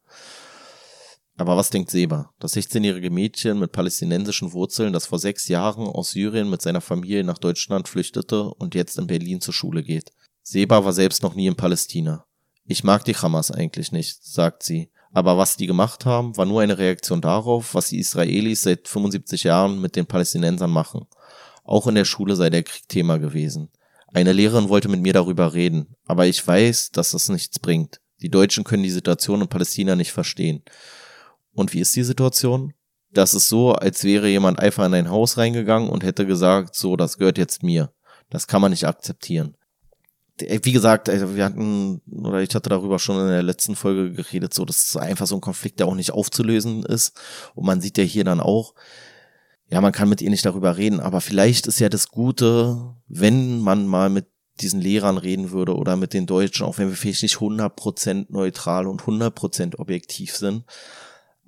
[1.39, 2.33] Aber was denkt Seba?
[2.39, 7.23] Das 16-jährige Mädchen mit palästinensischen Wurzeln, das vor sechs Jahren aus Syrien mit seiner Familie
[7.23, 10.11] nach Deutschland flüchtete und jetzt in Berlin zur Schule geht.
[10.43, 12.25] Seba war selbst noch nie in Palästina.
[12.65, 14.91] Ich mag die Hamas eigentlich nicht, sagt sie.
[15.13, 19.43] Aber was die gemacht haben, war nur eine Reaktion darauf, was die Israelis seit 75
[19.43, 21.07] Jahren mit den Palästinensern machen.
[21.63, 23.69] Auch in der Schule sei der Krieg Thema gewesen.
[24.13, 28.01] Eine Lehrerin wollte mit mir darüber reden, aber ich weiß, dass das nichts bringt.
[28.21, 30.63] Die Deutschen können die Situation in Palästina nicht verstehen.
[31.59, 32.73] Und wie ist die Situation?
[33.11, 36.95] Das ist so, als wäre jemand einfach in ein Haus reingegangen und hätte gesagt, so,
[36.95, 37.91] das gehört jetzt mir.
[38.29, 39.57] Das kann man nicht akzeptieren.
[40.39, 44.53] Wie gesagt, also wir hatten, oder ich hatte darüber schon in der letzten Folge geredet,
[44.53, 47.19] so, das ist einfach so ein Konflikt, der auch nicht aufzulösen ist.
[47.55, 48.73] Und man sieht ja hier dann auch,
[49.69, 53.59] ja, man kann mit ihr nicht darüber reden, aber vielleicht ist ja das Gute, wenn
[53.59, 54.27] man mal mit
[54.61, 58.87] diesen Lehrern reden würde oder mit den Deutschen, auch wenn wir vielleicht nicht 100% neutral
[58.87, 60.63] und 100% objektiv sind,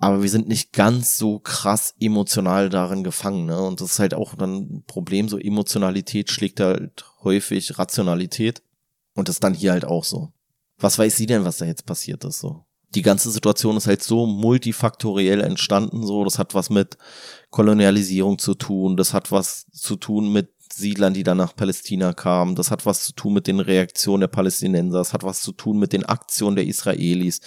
[0.01, 3.45] aber wir sind nicht ganz so krass emotional darin gefangen.
[3.45, 3.61] Ne?
[3.61, 8.63] Und das ist halt auch dann ein Problem, so Emotionalität schlägt halt häufig Rationalität.
[9.13, 10.33] Und das ist dann hier halt auch so.
[10.79, 12.65] Was weiß sie denn, was da jetzt passiert ist so?
[12.95, 16.23] Die ganze Situation ist halt so multifaktoriell entstanden, so.
[16.23, 16.97] Das hat was mit
[17.51, 22.55] Kolonialisierung zu tun, das hat was zu tun mit Siedlern, die dann nach Palästina kamen.
[22.55, 24.99] Das hat was zu tun mit den Reaktionen der Palästinenser.
[24.99, 27.39] Es hat was zu tun mit den Aktionen der Israelis.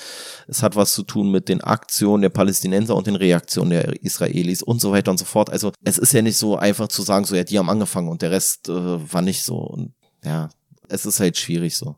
[0.48, 4.62] Es hat was zu tun mit den Aktionen der Palästinenser und den Reaktionen der Israelis
[4.62, 5.50] und so weiter und so fort.
[5.50, 8.22] Also es ist ja nicht so einfach zu sagen, so ja, die haben angefangen und
[8.22, 9.56] der Rest äh, war nicht so.
[9.58, 9.92] Und
[10.24, 10.48] ja,
[10.88, 11.96] es ist halt schwierig so.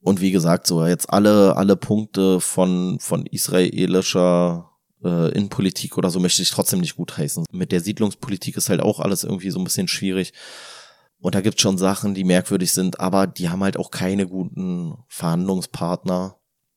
[0.00, 4.73] Und wie gesagt, so jetzt alle, alle Punkte von, von israelischer
[5.04, 7.44] äh, Innenpolitik oder so möchte ich trotzdem nicht gutheißen.
[7.52, 10.32] Mit der Siedlungspolitik ist halt auch alles irgendwie so ein bisschen schwierig.
[11.18, 14.94] Und da gibt schon Sachen, die merkwürdig sind, aber die haben halt auch keine guten
[15.08, 16.36] Verhandlungspartner.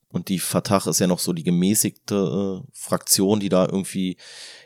[0.09, 4.17] Und die Fatah ist ja noch so die gemäßigte äh, Fraktion, die da irgendwie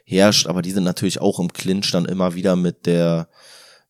[0.05, 3.27] herrscht, aber die sind natürlich auch im Clinch dann immer wieder mit der,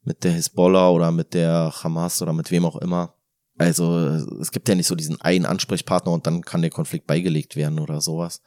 [0.03, 3.15] mit der Hisbollah oder mit der Hamas oder mit wem auch immer.
[3.57, 3.95] Also
[4.41, 7.79] es gibt ja nicht so diesen einen Ansprechpartner und dann kann der Konflikt beigelegt werden
[7.79, 8.41] oder sowas.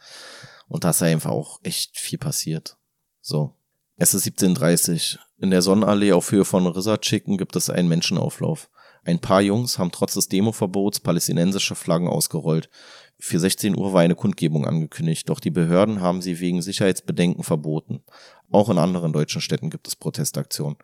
[0.68, 2.76] Und da ist ja einfach auch echt viel passiert.
[3.20, 3.54] So.
[3.96, 8.68] Es ist 17.30 In der Sonnenallee auf Höhe von Rissardschicken gibt es einen Menschenauflauf.
[9.04, 12.70] Ein paar Jungs haben trotz des Demoverbots palästinensische Flaggen ausgerollt.
[13.18, 18.02] Für 16 Uhr war eine Kundgebung angekündigt, doch die Behörden haben sie wegen Sicherheitsbedenken verboten.
[18.50, 20.76] Auch in anderen deutschen Städten gibt es Protestaktionen.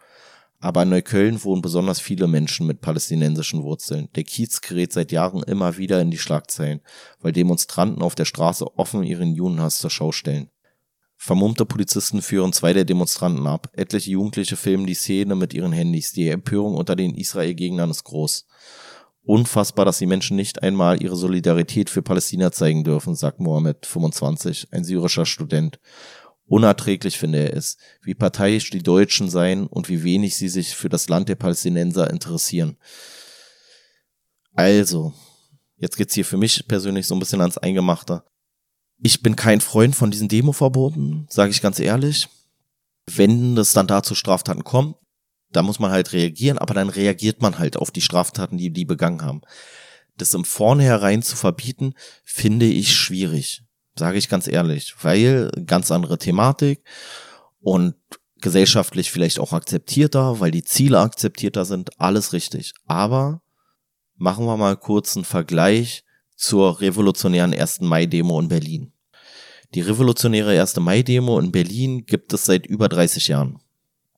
[0.61, 4.11] Aber in Neukölln wohnen besonders viele Menschen mit palästinensischen Wurzeln.
[4.15, 6.83] Der Kiez gerät seit Jahren immer wieder in die Schlagzeilen,
[7.21, 10.51] weil Demonstranten auf der Straße offen ihren Judenhass zur Schau stellen.
[11.17, 13.69] Vermummte Polizisten führen zwei der Demonstranten ab.
[13.73, 16.13] Etliche Jugendliche filmen die Szene mit ihren Handys.
[16.13, 18.47] Die Empörung unter den Israel-Gegnern ist groß.
[19.23, 24.69] Unfassbar, dass die Menschen nicht einmal ihre Solidarität für Palästina zeigen dürfen, sagt Mohammed, 25,
[24.73, 25.79] ein syrischer Student.
[26.51, 30.89] Unerträglich finde er es, wie parteiisch die Deutschen seien und wie wenig sie sich für
[30.89, 32.77] das Land der Palästinenser interessieren.
[34.57, 35.15] Also,
[35.77, 38.25] jetzt geht's hier für mich persönlich so ein bisschen ans Eingemachte.
[39.01, 42.27] Ich bin kein Freund von diesen Demoverboten, sage ich ganz ehrlich.
[43.07, 44.97] Wenn es dann dazu Straftaten kommt,
[45.53, 48.85] da muss man halt reagieren, aber dann reagiert man halt auf die Straftaten, die die
[48.85, 49.43] begangen haben.
[50.17, 53.63] Das im Vornherein zu verbieten, finde ich schwierig,
[53.97, 56.83] sage ich ganz ehrlich, weil ganz andere Thematik
[57.61, 57.95] und
[58.41, 62.73] gesellschaftlich vielleicht auch akzeptierter, weil die Ziele akzeptierter sind, alles richtig.
[62.87, 63.43] Aber
[64.17, 66.05] machen wir mal kurz einen Vergleich
[66.37, 67.83] zur revolutionären 1.
[67.83, 68.93] Mai-Demo in Berlin.
[69.75, 70.77] Die revolutionäre 1.
[70.77, 73.61] Mai-Demo in Berlin gibt es seit über 30 Jahren.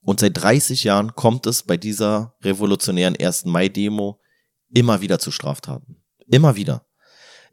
[0.01, 3.45] Und seit 30 Jahren kommt es bei dieser revolutionären 1.
[3.45, 4.19] Mai-Demo
[4.73, 5.97] immer wieder zu Straftaten.
[6.27, 6.85] Immer wieder.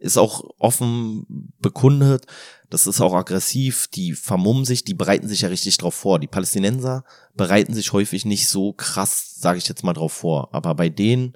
[0.00, 2.26] Ist auch offen bekundet,
[2.70, 6.18] das ist auch aggressiv, die vermummen sich, die bereiten sich ja richtig drauf vor.
[6.18, 10.48] Die Palästinenser bereiten sich häufig nicht so krass, sage ich jetzt mal, drauf vor.
[10.52, 11.34] Aber bei denen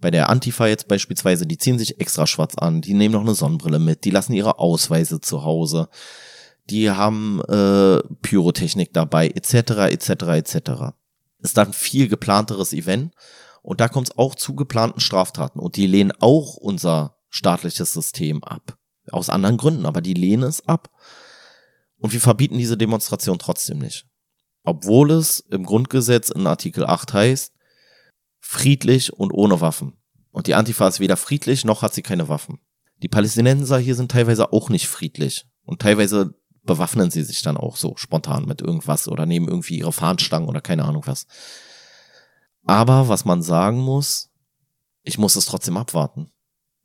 [0.00, 3.34] bei der Antifa jetzt beispielsweise, die ziehen sich extra schwarz an, die nehmen noch eine
[3.34, 5.88] Sonnenbrille mit, die lassen ihre Ausweise zu Hause,
[6.70, 10.70] die haben äh, Pyrotechnik dabei, etc., etc., etc.
[11.42, 13.12] Ist dann viel geplanteres Event
[13.62, 18.44] und da kommt es auch zu geplanten Straftaten und die lehnen auch unser staatliches System
[18.44, 18.76] ab.
[19.10, 20.90] Aus anderen Gründen, aber die lehnen es ab.
[21.98, 24.06] Und wir verbieten diese Demonstration trotzdem nicht.
[24.62, 27.52] Obwohl es im Grundgesetz in Artikel 8 heißt,
[28.40, 29.96] friedlich und ohne Waffen.
[30.30, 32.60] Und die Antifa ist weder friedlich noch hat sie keine Waffen.
[33.02, 35.46] Die Palästinenser hier sind teilweise auch nicht friedlich.
[35.64, 39.92] Und teilweise bewaffnen sie sich dann auch so spontan mit irgendwas oder nehmen irgendwie ihre
[39.92, 41.26] Fahnenstangen oder keine Ahnung was.
[42.64, 44.30] Aber was man sagen muss,
[45.02, 46.30] ich muss es trotzdem abwarten.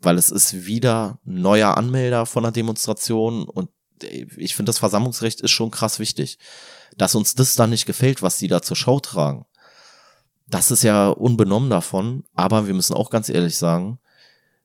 [0.06, 3.70] Weil es ist wieder neuer Anmelder von einer Demonstration und
[4.02, 6.38] ich finde, das Versammlungsrecht ist schon krass wichtig.
[6.98, 9.46] Dass uns das dann nicht gefällt, was sie da zur Schau tragen,
[10.48, 14.00] das ist ja unbenommen davon, aber wir müssen auch ganz ehrlich sagen,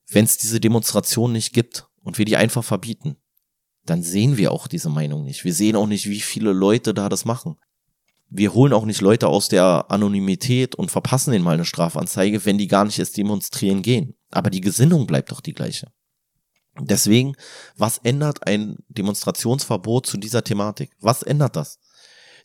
[0.09, 3.17] wenn es diese Demonstration nicht gibt und wir die einfach verbieten,
[3.87, 5.45] dann sehen wir auch diese Meinung nicht.
[5.45, 7.57] Wir sehen auch nicht, wie viele Leute da das machen.
[8.29, 12.59] Wir holen auch nicht Leute aus der Anonymität und verpassen denen mal eine Strafanzeige, wenn
[12.59, 14.15] die gar nicht erst demonstrieren gehen.
[14.31, 15.93] Aber die Gesinnung bleibt doch die gleiche.
[16.79, 17.35] Deswegen,
[17.77, 20.93] was ändert ein Demonstrationsverbot zu dieser Thematik?
[21.01, 21.81] Was ändert das?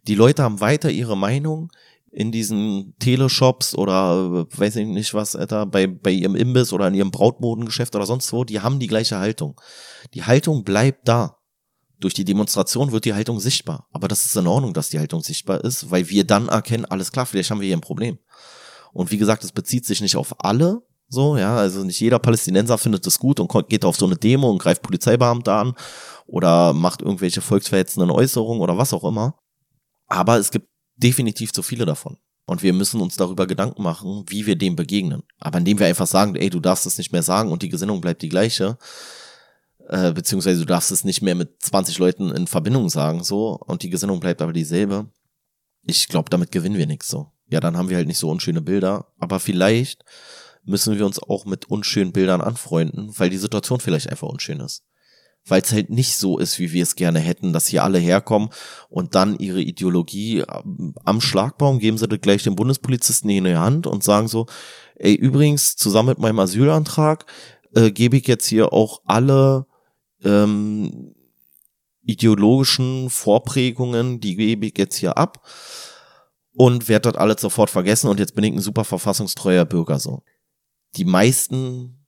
[0.08, 1.72] Die Leute haben weiter ihre Meinung,
[2.16, 6.88] in diesen Teleshops oder äh, weiß ich nicht was, Alter, bei, bei ihrem Imbiss oder
[6.88, 9.60] in ihrem Brautmodengeschäft oder sonst wo, die haben die gleiche Haltung.
[10.14, 11.40] Die Haltung bleibt da.
[12.00, 13.88] Durch die Demonstration wird die Haltung sichtbar.
[13.92, 17.12] Aber das ist in Ordnung, dass die Haltung sichtbar ist, weil wir dann erkennen, alles
[17.12, 18.18] klar, vielleicht haben wir hier ein Problem.
[18.94, 22.78] Und wie gesagt, es bezieht sich nicht auf alle, so, ja, also nicht jeder Palästinenser
[22.78, 25.74] findet es gut und geht auf so eine Demo und greift Polizeibeamte an
[26.26, 29.36] oder macht irgendwelche volksverhetzenden Äußerungen oder was auch immer.
[30.08, 32.18] Aber es gibt definitiv zu viele davon.
[32.48, 35.24] Und wir müssen uns darüber Gedanken machen, wie wir dem begegnen.
[35.40, 38.02] Aber indem wir einfach sagen, ey, du darfst es nicht mehr sagen und die Gesinnung
[38.02, 38.78] bleibt die gleiche,
[39.90, 43.82] äh, beziehungsweise du darfst es nicht mehr mit 20 Leuten in Verbindung sagen, so, und
[43.82, 45.10] die Gesinnung bleibt aber dieselbe.
[45.84, 47.32] Ich glaube, damit gewinnen wir nichts so.
[47.50, 50.04] Ja, dann haben wir halt nicht so unschöne Bilder, aber vielleicht
[50.66, 54.84] müssen wir uns auch mit unschönen Bildern anfreunden, weil die Situation vielleicht einfach unschön ist
[55.48, 58.50] weil es halt nicht so ist, wie wir es gerne hätten, dass hier alle herkommen
[58.90, 63.86] und dann ihre Ideologie ähm, am Schlagbaum geben sie gleich den Bundespolizisten in die Hand
[63.86, 64.48] und sagen so,
[64.96, 67.26] ey, übrigens, zusammen mit meinem Asylantrag
[67.76, 69.68] äh, gebe ich jetzt hier auch alle
[70.24, 71.14] ähm,
[72.02, 75.46] ideologischen Vorprägungen, die gebe ich jetzt hier ab
[76.54, 80.24] und werde das alles sofort vergessen und jetzt bin ich ein super verfassungstreuer Bürger so.
[80.96, 82.06] Die meisten,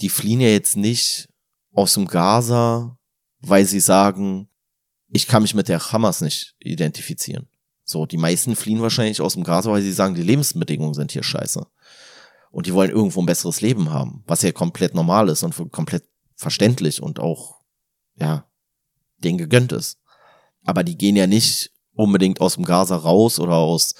[0.00, 1.28] die fliehen ja jetzt nicht
[1.72, 2.98] aus dem Gaza,
[3.40, 4.48] weil sie sagen,
[5.08, 7.48] ich kann mich mit der Hamas nicht identifizieren.
[7.84, 11.22] So, die meisten fliehen wahrscheinlich aus dem Gaza, weil sie sagen, die Lebensbedingungen sind hier
[11.22, 11.66] scheiße.
[12.50, 16.04] Und die wollen irgendwo ein besseres Leben haben, was ja komplett normal ist und komplett
[16.36, 17.60] verständlich und auch,
[18.16, 18.48] ja,
[19.18, 19.98] denen gegönnt ist.
[20.64, 23.94] Aber die gehen ja nicht unbedingt aus dem Gaza raus oder aus,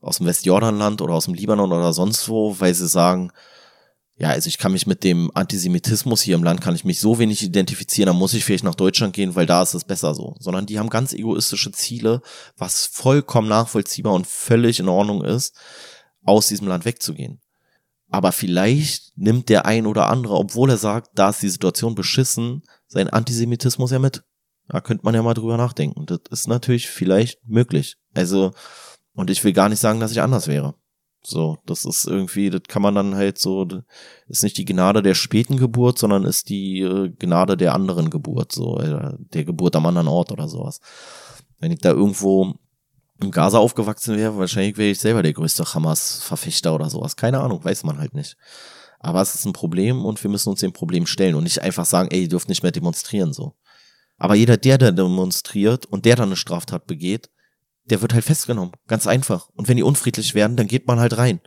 [0.00, 3.32] aus dem Westjordanland oder aus dem Libanon oder sonst wo, weil sie sagen,
[4.16, 7.18] ja, also ich kann mich mit dem Antisemitismus hier im Land kann ich mich so
[7.18, 10.36] wenig identifizieren, dann muss ich vielleicht nach Deutschland gehen, weil da ist es besser so.
[10.38, 12.20] Sondern die haben ganz egoistische Ziele,
[12.58, 15.56] was vollkommen nachvollziehbar und völlig in Ordnung ist,
[16.22, 17.40] aus diesem Land wegzugehen.
[18.10, 22.62] Aber vielleicht nimmt der ein oder andere, obwohl er sagt, da ist die Situation beschissen,
[22.88, 24.22] seinen Antisemitismus ja mit.
[24.68, 26.04] Da könnte man ja mal drüber nachdenken.
[26.04, 27.96] Das ist natürlich vielleicht möglich.
[28.14, 28.52] Also,
[29.14, 30.74] und ich will gar nicht sagen, dass ich anders wäre.
[31.22, 33.68] So, das ist irgendwie, das kann man dann halt so,
[34.28, 38.52] ist nicht die Gnade der späten Geburt, sondern ist die äh, Gnade der anderen Geburt,
[38.52, 40.80] so, äh, der Geburt am anderen Ort oder sowas.
[41.58, 42.54] Wenn ich da irgendwo
[43.20, 47.16] im Gaza aufgewachsen wäre, wahrscheinlich wäre ich selber der größte Hamas-Verfechter oder sowas.
[47.16, 48.38] Keine Ahnung, weiß man halt nicht.
[48.98, 51.84] Aber es ist ein Problem und wir müssen uns dem Problem stellen und nicht einfach
[51.84, 53.54] sagen, ey, ihr dürft nicht mehr demonstrieren, so.
[54.16, 57.30] Aber jeder, der da demonstriert und der dann eine Straftat begeht,
[57.90, 58.72] der wird halt festgenommen.
[58.86, 59.48] Ganz einfach.
[59.54, 61.40] Und wenn die unfriedlich werden, dann geht man halt rein.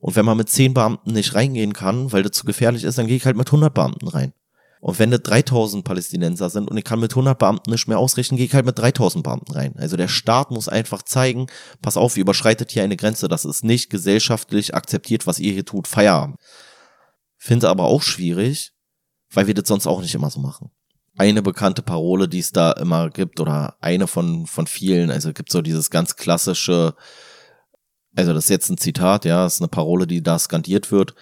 [0.00, 3.06] Und wenn man mit zehn Beamten nicht reingehen kann, weil das zu gefährlich ist, dann
[3.06, 4.32] gehe ich halt mit 100 Beamten rein.
[4.80, 8.36] Und wenn das 3000 Palästinenser sind und ich kann mit 100 Beamten nicht mehr ausrichten,
[8.36, 9.74] gehe ich halt mit 3000 Beamten rein.
[9.76, 11.46] Also der Staat muss einfach zeigen,
[11.82, 15.64] pass auf, ihr überschreitet hier eine Grenze, das ist nicht gesellschaftlich akzeptiert, was ihr hier
[15.64, 16.36] tut, Feierabend.
[17.36, 18.72] Finde aber auch schwierig,
[19.30, 20.72] weil wir das sonst auch nicht immer so machen
[21.16, 25.10] eine bekannte Parole, die es da immer gibt, oder eine von, von vielen.
[25.10, 26.94] Also gibt so dieses ganz klassische,
[28.16, 31.14] also das ist jetzt ein Zitat, ja, ist eine Parole, die da skandiert wird.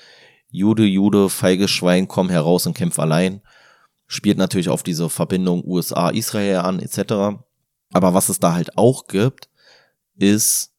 [0.49, 3.41] Jude, Jude, feiges Schwein, komm heraus und kämpf allein.
[4.07, 7.41] Spielt natürlich auf diese Verbindung USA-Israel an, etc.
[7.93, 9.49] Aber was es da halt auch gibt,
[10.17, 10.73] ist,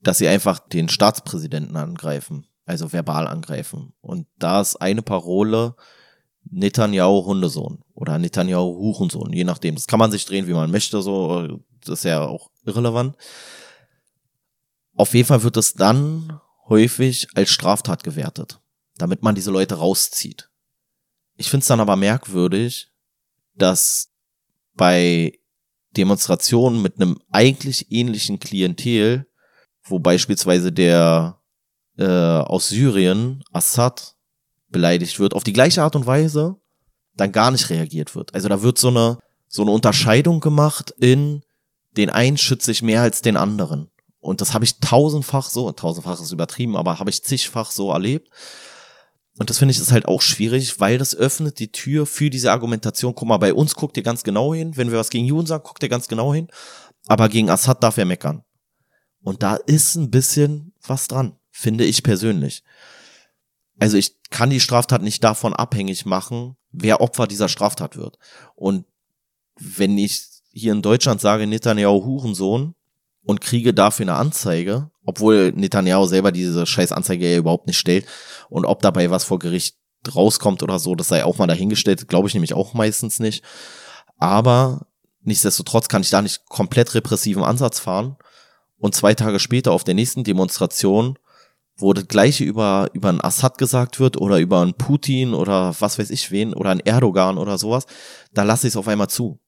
[0.00, 3.94] dass sie einfach den Staatspräsidenten angreifen, also verbal angreifen.
[4.00, 5.74] Und da ist eine Parole,
[6.50, 9.74] Netanyahu Hundesohn oder Netanyahu Hurensohn, je nachdem.
[9.74, 11.60] Das kann man sich drehen, wie man möchte, so.
[11.80, 13.16] Das ist ja auch irrelevant.
[14.94, 18.60] Auf jeden Fall wird es dann häufig als Straftat gewertet,
[18.96, 20.50] damit man diese Leute rauszieht.
[21.36, 22.90] Ich finde es dann aber merkwürdig,
[23.54, 24.10] dass
[24.74, 25.38] bei
[25.96, 29.26] Demonstrationen mit einem eigentlich ähnlichen Klientel,
[29.84, 31.40] wo beispielsweise der
[31.98, 34.16] äh, aus Syrien, Assad,
[34.74, 36.56] beleidigt wird, auf die gleiche Art und Weise
[37.16, 38.34] dann gar nicht reagiert wird.
[38.34, 39.18] Also da wird so eine,
[39.48, 41.42] so eine Unterscheidung gemacht in
[41.96, 43.88] den einen schütze ich mehr als den anderen.
[44.18, 48.28] Und das habe ich tausendfach so, tausendfach ist übertrieben, aber habe ich zigfach so erlebt.
[49.38, 52.50] Und das finde ich ist halt auch schwierig, weil das öffnet die Tür für diese
[52.50, 53.14] Argumentation.
[53.14, 54.76] Guck mal, bei uns guckt ihr ganz genau hin.
[54.76, 56.48] Wenn wir was gegen Juden sagen, guckt ihr ganz genau hin.
[57.06, 58.42] Aber gegen Assad darf er meckern.
[59.22, 62.64] Und da ist ein bisschen was dran, finde ich persönlich
[63.84, 68.18] also ich kann die Straftat nicht davon abhängig machen, wer Opfer dieser Straftat wird.
[68.54, 68.86] Und
[69.60, 70.22] wenn ich
[70.52, 72.74] hier in Deutschland sage, Netanyahu Hurensohn
[73.24, 78.06] und kriege dafür eine Anzeige, obwohl Netanyahu selber diese scheiß Anzeige ja überhaupt nicht stellt
[78.48, 79.76] und ob dabei was vor Gericht
[80.14, 83.44] rauskommt oder so, das sei auch mal dahingestellt, glaube ich nämlich auch meistens nicht.
[84.16, 84.86] Aber
[85.20, 88.16] nichtsdestotrotz kann ich da nicht komplett repressiven Ansatz fahren
[88.78, 91.18] und zwei Tage später auf der nächsten Demonstration
[91.76, 95.98] wo das gleiche über, über einen Assad gesagt wird oder über einen Putin oder was
[95.98, 97.86] weiß ich wen oder einen Erdogan oder sowas,
[98.32, 99.40] da lasse ich es auf einmal zu.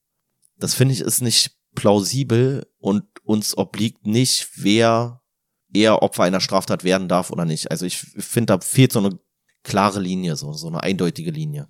[0.57, 5.21] Das finde ich ist nicht plausibel und uns obliegt nicht, wer
[5.73, 7.71] eher Opfer einer Straftat werden darf oder nicht.
[7.71, 9.19] Also ich finde, da fehlt so eine
[9.63, 11.67] klare Linie, so, so eine eindeutige Linie.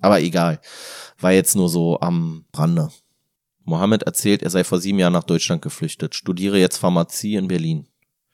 [0.00, 0.60] Aber egal.
[1.18, 2.90] War jetzt nur so am Rande.
[3.64, 7.88] Mohammed erzählt, er sei vor sieben Jahren nach Deutschland geflüchtet, studiere jetzt Pharmazie in Berlin.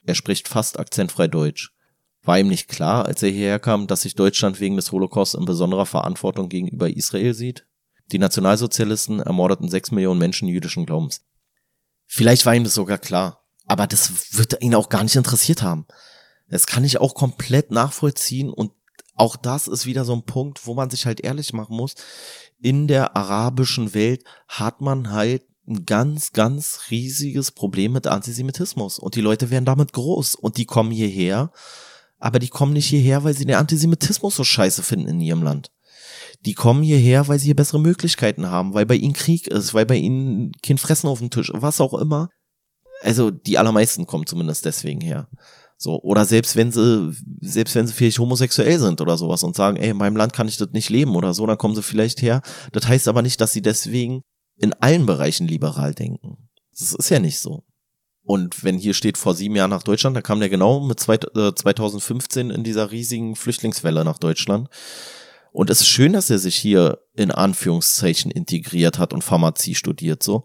[0.05, 1.73] Er spricht fast akzentfrei Deutsch.
[2.23, 5.45] War ihm nicht klar, als er hierher kam, dass sich Deutschland wegen des Holocaust in
[5.45, 7.67] besonderer Verantwortung gegenüber Israel sieht?
[8.13, 11.23] Die Nationalsozialisten ermordeten sechs Millionen Menschen jüdischen Glaubens.
[12.07, 15.87] Vielleicht war ihm das sogar klar, aber das wird ihn auch gar nicht interessiert haben.
[16.49, 18.73] Das kann ich auch komplett nachvollziehen und
[19.17, 21.95] auch das ist wieder so ein Punkt, wo man sich halt ehrlich machen muss.
[22.61, 28.99] In der arabischen Welt hat man halt ein ganz, ganz riesiges Problem mit Antisemitismus.
[28.99, 30.35] Und die Leute werden damit groß.
[30.35, 31.51] Und die kommen hierher,
[32.19, 35.71] aber die kommen nicht hierher, weil sie den Antisemitismus so scheiße finden in ihrem Land.
[36.45, 39.87] Die kommen hierher, weil sie hier bessere Möglichkeiten haben, weil bei ihnen Krieg ist, weil
[39.87, 42.29] bei ihnen kein Fressen auf dem Tisch, was auch immer.
[43.03, 45.29] Also die allermeisten kommen zumindest deswegen her.
[45.77, 49.77] So, oder selbst wenn sie, selbst wenn sie vielleicht homosexuell sind oder sowas und sagen,
[49.77, 52.23] ey, in meinem Land kann ich das nicht leben oder so, dann kommen sie vielleicht
[52.23, 52.43] her.
[52.73, 54.23] Das heißt aber nicht, dass sie deswegen
[54.57, 56.49] in allen Bereichen liberal denken.
[56.71, 57.65] Das ist ja nicht so.
[58.23, 61.17] Und wenn hier steht vor sieben Jahren nach Deutschland, da kam der genau mit zwei,
[61.17, 64.69] äh, 2015 in dieser riesigen Flüchtlingswelle nach Deutschland.
[65.53, 70.23] Und es ist schön, dass er sich hier in Anführungszeichen integriert hat und Pharmazie studiert,
[70.23, 70.45] so.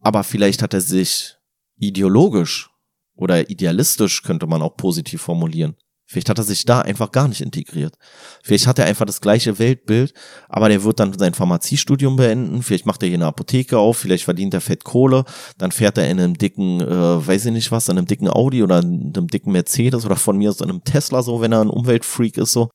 [0.00, 1.36] Aber vielleicht hat er sich
[1.76, 2.70] ideologisch
[3.14, 5.76] oder idealistisch, könnte man auch positiv formulieren,
[6.14, 7.96] Vielleicht hat er sich da einfach gar nicht integriert.
[8.44, 10.14] Vielleicht hat er einfach das gleiche Weltbild,
[10.48, 12.62] aber der wird dann sein Pharmaziestudium beenden.
[12.62, 15.24] Vielleicht macht er hier eine Apotheke auf, vielleicht verdient er Fett Kohle,
[15.58, 18.62] dann fährt er in einem dicken, äh, weiß ich nicht was, in einem dicken Audi
[18.62, 21.62] oder in einem dicken Mercedes oder von mir aus in einem Tesla so, wenn er
[21.62, 22.70] ein Umweltfreak ist so.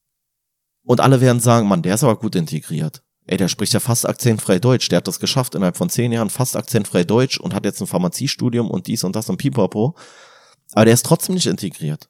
[0.85, 3.03] Und alle werden sagen, Mann, der ist aber gut integriert.
[3.25, 4.89] Ey, der spricht ja fast akzentfrei Deutsch.
[4.89, 7.87] Der hat das geschafft innerhalb von zehn Jahren fast akzentfrei Deutsch und hat jetzt ein
[7.87, 9.95] Pharmaziestudium und dies und das und pipapo.
[10.73, 12.09] Aber der ist trotzdem nicht integriert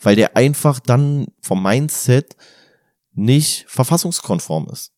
[0.00, 2.36] weil der einfach dann vom Mindset
[3.12, 4.92] nicht verfassungskonform ist.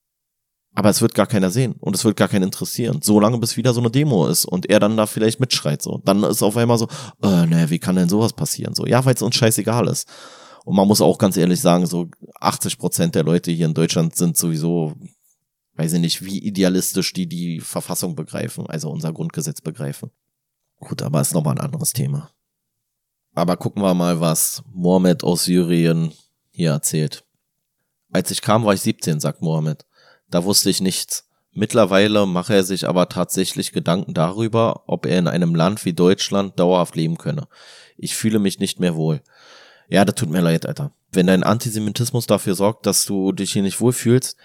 [0.72, 3.00] Aber es wird gar keiner sehen und es wird gar keinen interessieren.
[3.02, 6.00] Solange bis wieder so eine Demo ist und er dann da vielleicht mitschreit so.
[6.04, 6.86] Dann ist auf einmal so,
[7.22, 8.74] äh, ne, wie kann denn sowas passieren?
[8.74, 10.08] So, ja, weil es uns scheißegal ist.
[10.64, 14.14] Und man muss auch ganz ehrlich sagen, so 80 Prozent der Leute hier in Deutschland
[14.14, 14.94] sind sowieso,
[15.74, 20.10] weiß ich nicht, wie idealistisch die die Verfassung begreifen, also unser Grundgesetz begreifen.
[20.76, 22.30] Gut, aber ist nochmal ein anderes Thema.
[23.40, 26.12] Aber gucken wir mal, was Mohammed aus Syrien
[26.50, 27.24] hier erzählt.
[28.12, 29.86] Als ich kam, war ich 17, sagt Mohammed.
[30.28, 31.26] Da wusste ich nichts.
[31.52, 36.60] Mittlerweile mache er sich aber tatsächlich Gedanken darüber, ob er in einem Land wie Deutschland
[36.60, 37.48] dauerhaft leben könne.
[37.96, 39.22] Ich fühle mich nicht mehr wohl.
[39.88, 40.92] Ja, das tut mir leid, Alter.
[41.10, 44.36] Wenn dein Antisemitismus dafür sorgt, dass du dich hier nicht wohlfühlst,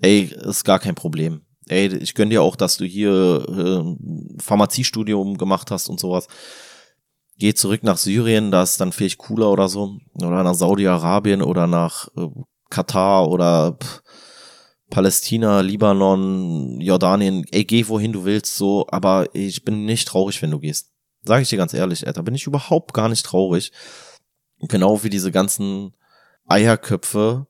[0.00, 1.42] ey, ist gar kein Problem.
[1.68, 6.26] Ey, ich gönn dir auch, dass du hier äh, Pharmaziestudium gemacht hast und sowas
[7.38, 9.98] geh zurück nach Syrien, da ist dann vielleicht cooler oder so.
[10.14, 12.28] Oder nach Saudi-Arabien oder nach äh,
[12.70, 14.02] Katar oder pff,
[14.92, 20.50] Palästina, Libanon, Jordanien, ey, geh wohin du willst, so, aber ich bin nicht traurig, wenn
[20.50, 20.92] du gehst.
[21.24, 23.72] Sag ich dir ganz ehrlich, Alter, bin ich überhaupt gar nicht traurig.
[24.60, 25.94] Genau wie diese ganzen
[26.46, 27.46] Eierköpfe,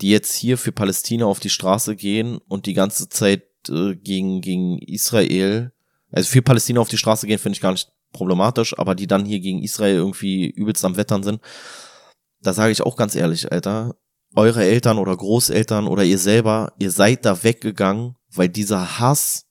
[0.00, 4.40] die jetzt hier für Palästina auf die Straße gehen und die ganze Zeit äh, gegen,
[4.40, 5.72] gegen Israel,
[6.10, 9.24] also für Palästina auf die Straße gehen, finde ich gar nicht problematisch, aber die dann
[9.24, 11.40] hier gegen Israel irgendwie übelst am Wettern sind,
[12.40, 13.96] da sage ich auch ganz ehrlich, Alter,
[14.34, 19.46] eure Eltern oder Großeltern oder ihr selber, ihr seid da weggegangen, weil dieser Hass,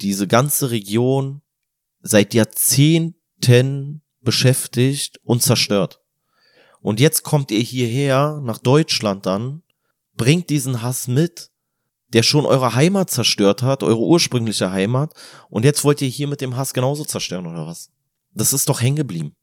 [0.00, 1.42] diese ganze Region
[2.00, 6.00] seit Jahrzehnten beschäftigt und zerstört.
[6.80, 9.62] Und jetzt kommt ihr hierher nach Deutschland dann,
[10.16, 11.52] bringt diesen Hass mit
[12.12, 15.14] der schon eure Heimat zerstört hat, eure ursprüngliche Heimat,
[15.48, 17.90] und jetzt wollt ihr hier mit dem Hass genauso zerstören, oder was?
[18.34, 19.36] Das ist doch hängen geblieben.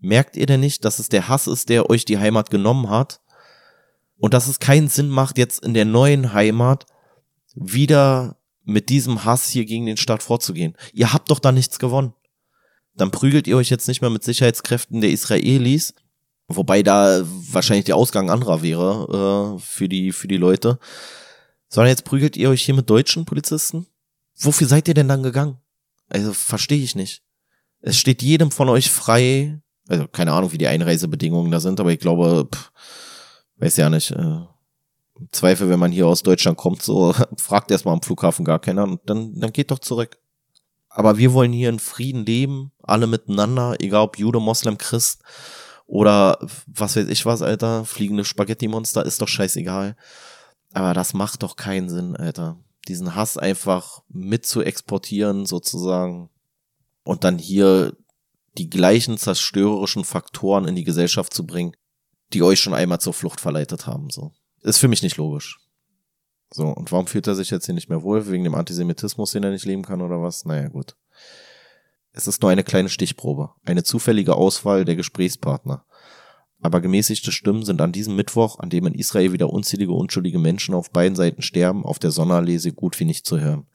[0.00, 3.20] Merkt ihr denn nicht, dass es der Hass ist, der euch die Heimat genommen hat?
[4.16, 6.86] Und dass es keinen Sinn macht, jetzt in der neuen Heimat
[7.54, 10.76] wieder mit diesem Hass hier gegen den Staat vorzugehen.
[10.92, 12.14] Ihr habt doch da nichts gewonnen.
[12.94, 15.94] Dann prügelt ihr euch jetzt nicht mehr mit Sicherheitskräften der Israelis,
[16.48, 20.78] wobei da wahrscheinlich der Ausgang anderer wäre äh, für die für die Leute,
[21.68, 23.86] sondern jetzt prügelt ihr euch hier mit deutschen Polizisten.
[24.36, 25.58] Wofür seid ihr denn dann gegangen?
[26.08, 27.22] Also verstehe ich nicht
[27.80, 31.92] es steht jedem von euch frei, also keine Ahnung, wie die Einreisebedingungen da sind, aber
[31.92, 32.72] ich glaube, pff,
[33.58, 34.40] weiß ja nicht, äh,
[35.32, 39.00] Zweifel, wenn man hier aus Deutschland kommt, so fragt erstmal am Flughafen gar keiner und
[39.06, 40.18] dann, dann geht doch zurück.
[40.88, 45.22] Aber wir wollen hier in Frieden leben, alle miteinander, egal ob Jude, Moslem, Christ
[45.86, 49.96] oder was weiß ich was, Alter, fliegende Spaghetti-Monster, ist doch scheißegal.
[50.72, 52.58] Aber das macht doch keinen Sinn, Alter.
[52.88, 56.30] Diesen Hass einfach mit zu exportieren, sozusagen
[57.08, 57.96] und dann hier
[58.58, 61.72] die gleichen zerstörerischen Faktoren in die Gesellschaft zu bringen,
[62.34, 64.32] die euch schon einmal zur Flucht verleitet haben, so.
[64.60, 65.58] Ist für mich nicht logisch.
[66.52, 68.28] So, und warum fühlt er sich jetzt hier nicht mehr wohl?
[68.28, 70.44] Wegen dem Antisemitismus, den er nicht leben kann oder was?
[70.44, 70.96] Naja, gut.
[72.12, 75.86] Es ist nur eine kleine Stichprobe, eine zufällige Auswahl der Gesprächspartner.
[76.60, 80.74] Aber gemäßigte Stimmen sind an diesem Mittwoch, an dem in Israel wieder unzählige unschuldige Menschen
[80.74, 83.66] auf beiden Seiten sterben, auf der Sonnenallee gut wie nicht zu hören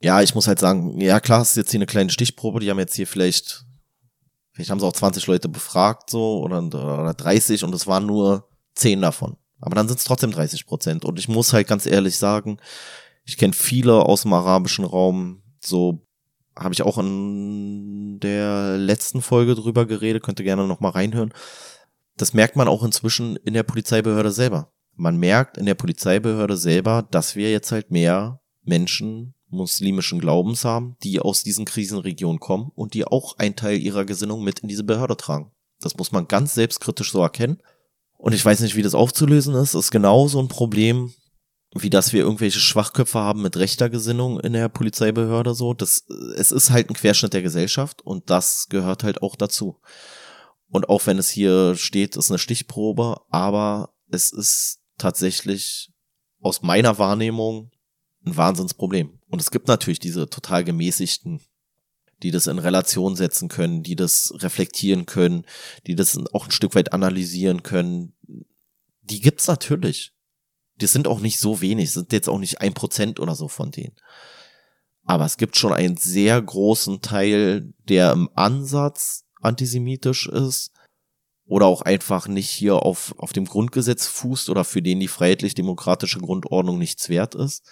[0.00, 2.70] ja, ich muss halt sagen, ja klar, es ist jetzt hier eine kleine Stichprobe, die
[2.70, 3.66] haben jetzt hier vielleicht,
[4.52, 8.48] vielleicht haben sie auch 20 Leute befragt so oder, oder 30 und es waren nur
[8.74, 9.36] 10 davon.
[9.60, 11.04] Aber dann sind es trotzdem 30 Prozent.
[11.04, 12.58] Und ich muss halt ganz ehrlich sagen,
[13.24, 16.00] ich kenne viele aus dem arabischen Raum, so
[16.56, 21.32] habe ich auch in der letzten Folge drüber geredet, könnte gerne noch mal reinhören.
[22.16, 24.72] Das merkt man auch inzwischen in der Polizeibehörde selber.
[24.94, 30.96] Man merkt in der Polizeibehörde selber, dass wir jetzt halt mehr Menschen muslimischen Glaubens haben,
[31.02, 34.84] die aus diesen Krisenregionen kommen und die auch einen Teil ihrer Gesinnung mit in diese
[34.84, 35.52] Behörde tragen.
[35.80, 37.62] Das muss man ganz selbstkritisch so erkennen.
[38.16, 39.74] Und ich weiß nicht, wie das aufzulösen ist.
[39.74, 41.12] Das ist genau so ein Problem,
[41.74, 45.72] wie dass wir irgendwelche Schwachköpfe haben mit rechter Gesinnung in der Polizeibehörde so.
[45.72, 46.04] Das,
[46.36, 49.80] es ist halt ein Querschnitt der Gesellschaft und das gehört halt auch dazu.
[50.68, 55.90] Und auch wenn es hier steht, ist eine Stichprobe, aber es ist tatsächlich
[56.40, 57.70] aus meiner Wahrnehmung
[58.26, 59.19] ein Wahnsinnsproblem.
[59.30, 61.40] Und es gibt natürlich diese total gemäßigten,
[62.22, 65.46] die das in Relation setzen können, die das reflektieren können,
[65.86, 68.14] die das auch ein Stück weit analysieren können.
[69.02, 70.12] Die gibt's natürlich.
[70.80, 73.70] Die sind auch nicht so wenig, sind jetzt auch nicht ein Prozent oder so von
[73.70, 73.94] denen.
[75.04, 80.72] Aber es gibt schon einen sehr großen Teil, der im Ansatz antisemitisch ist
[81.46, 86.18] oder auch einfach nicht hier auf, auf dem Grundgesetz fußt oder für den die freiheitlich-demokratische
[86.18, 87.64] Grundordnung nichts wert ist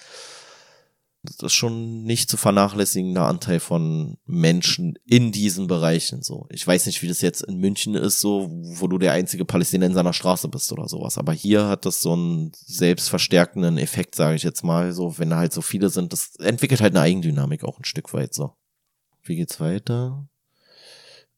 [1.23, 6.47] das ist schon nicht zu vernachlässigender Anteil von Menschen in diesen Bereichen so.
[6.51, 10.01] Ich weiß nicht, wie das jetzt in München ist, so, wo du der einzige Palästinenser
[10.01, 11.19] an der Straße bist oder sowas.
[11.19, 15.37] Aber hier hat das so einen selbstverstärkenden Effekt, sage ich jetzt mal, so, wenn da
[15.39, 18.55] halt so viele sind, das entwickelt halt eine Eigendynamik auch ein Stück weit so.
[19.25, 20.29] Wie geht's weiter?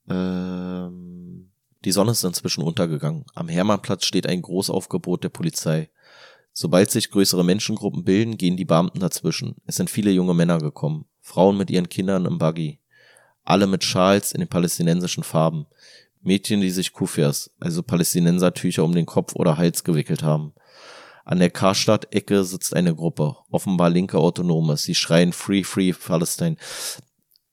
[0.08, 1.50] Ähm,
[1.84, 3.24] die Sonne ist inzwischen untergegangen.
[3.34, 5.88] Am Hermannplatz steht ein Großaufgebot der Polizei.
[6.60, 9.56] Sobald sich größere Menschengruppen bilden, gehen die Beamten dazwischen.
[9.64, 12.80] Es sind viele junge Männer gekommen, Frauen mit ihren Kindern im Buggy,
[13.44, 15.64] alle mit Schals in den palästinensischen Farben,
[16.20, 20.52] Mädchen, die sich Kufirs, also Palästinensertücher um den Kopf oder Hals gewickelt haben.
[21.24, 24.76] An der Karstadt-Ecke sitzt eine Gruppe, offenbar linke Autonome.
[24.76, 26.56] Sie schreien Free, Free Palestine.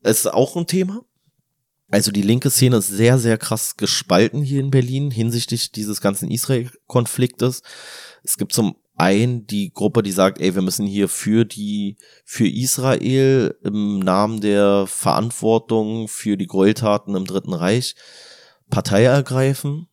[0.01, 1.05] Es ist auch ein Thema.
[1.89, 6.29] Also die linke Szene ist sehr, sehr krass gespalten hier in Berlin hinsichtlich dieses ganzen
[6.29, 7.61] Israel-Konfliktes.
[8.21, 12.47] Es gibt zum ein, die Gruppe, die sagt, ey, wir müssen hier für die, für
[12.47, 17.95] Israel im Namen der Verantwortung für die Gräueltaten im Dritten Reich
[18.69, 19.87] Partei ergreifen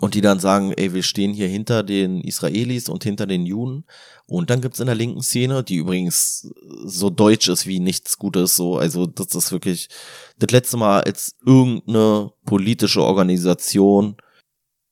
[0.00, 3.84] und die dann sagen, ey, wir stehen hier hinter den Israelis und hinter den Juden.
[4.26, 6.48] Und dann gibt's in der linken Szene, die übrigens
[6.84, 9.88] so deutsch ist wie nichts Gutes, so, also das ist wirklich
[10.38, 14.16] das letzte Mal, als irgendeine politische Organisation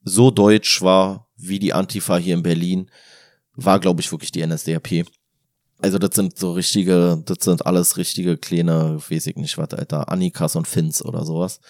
[0.03, 2.91] so deutsch war wie die Antifa hier in Berlin,
[3.57, 5.07] war, glaube ich, wirklich die NSDAP.
[5.79, 10.11] Also das sind so richtige, das sind alles richtige kleine, weiß ich nicht was, Alter,
[10.11, 11.61] Annikas und Finns oder sowas.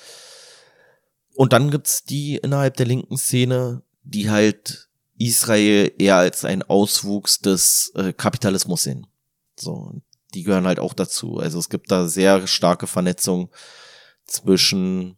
[1.35, 7.41] Und dann gibt's die innerhalb der linken Szene, die halt Israel eher als ein Auswuchs
[7.41, 9.07] des äh, Kapitalismus sehen.
[9.59, 10.01] So,
[10.35, 11.39] die gehören halt auch dazu.
[11.39, 13.51] Also es gibt da sehr starke Vernetzung
[14.25, 15.17] zwischen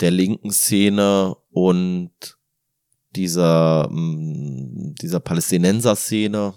[0.00, 2.38] der linken Szene und
[3.16, 6.54] dieser, mm, dieser Palästinenser-Szene.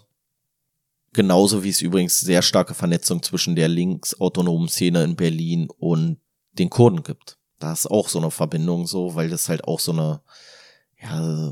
[1.14, 6.20] Genauso wie es übrigens sehr starke Vernetzung zwischen der linksautonomen Szene in Berlin und
[6.54, 7.38] den Kurden gibt.
[7.60, 10.22] Da ist auch so eine Verbindung so, weil das halt auch so eine,
[11.02, 11.52] ja,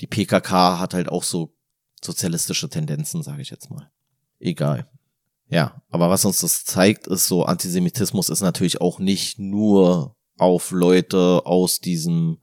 [0.00, 1.54] die PKK hat halt auch so
[2.02, 3.90] sozialistische Tendenzen, sage ich jetzt mal.
[4.38, 4.88] Egal.
[5.48, 10.70] Ja, aber was uns das zeigt, ist so, Antisemitismus ist natürlich auch nicht nur auf
[10.70, 12.38] Leute aus diesem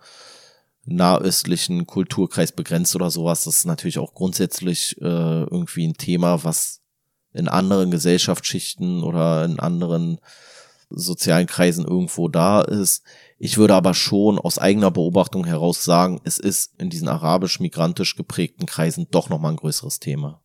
[0.88, 3.44] nahöstlichen Kulturkreis begrenzt oder sowas.
[3.44, 6.82] Das ist natürlich auch grundsätzlich äh, irgendwie ein Thema, was
[7.34, 10.20] in anderen Gesellschaftsschichten oder in anderen
[10.90, 13.04] sozialen Kreisen irgendwo da ist.
[13.38, 18.66] Ich würde aber schon aus eigener Beobachtung heraus sagen, es ist in diesen arabisch-migrantisch geprägten
[18.66, 20.42] Kreisen doch nochmal ein größeres Thema.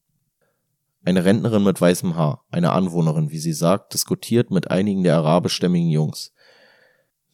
[1.05, 5.90] Eine Rentnerin mit weißem Haar, eine Anwohnerin, wie sie sagt, diskutiert mit einigen der arabischstämmigen
[5.90, 6.32] Jungs.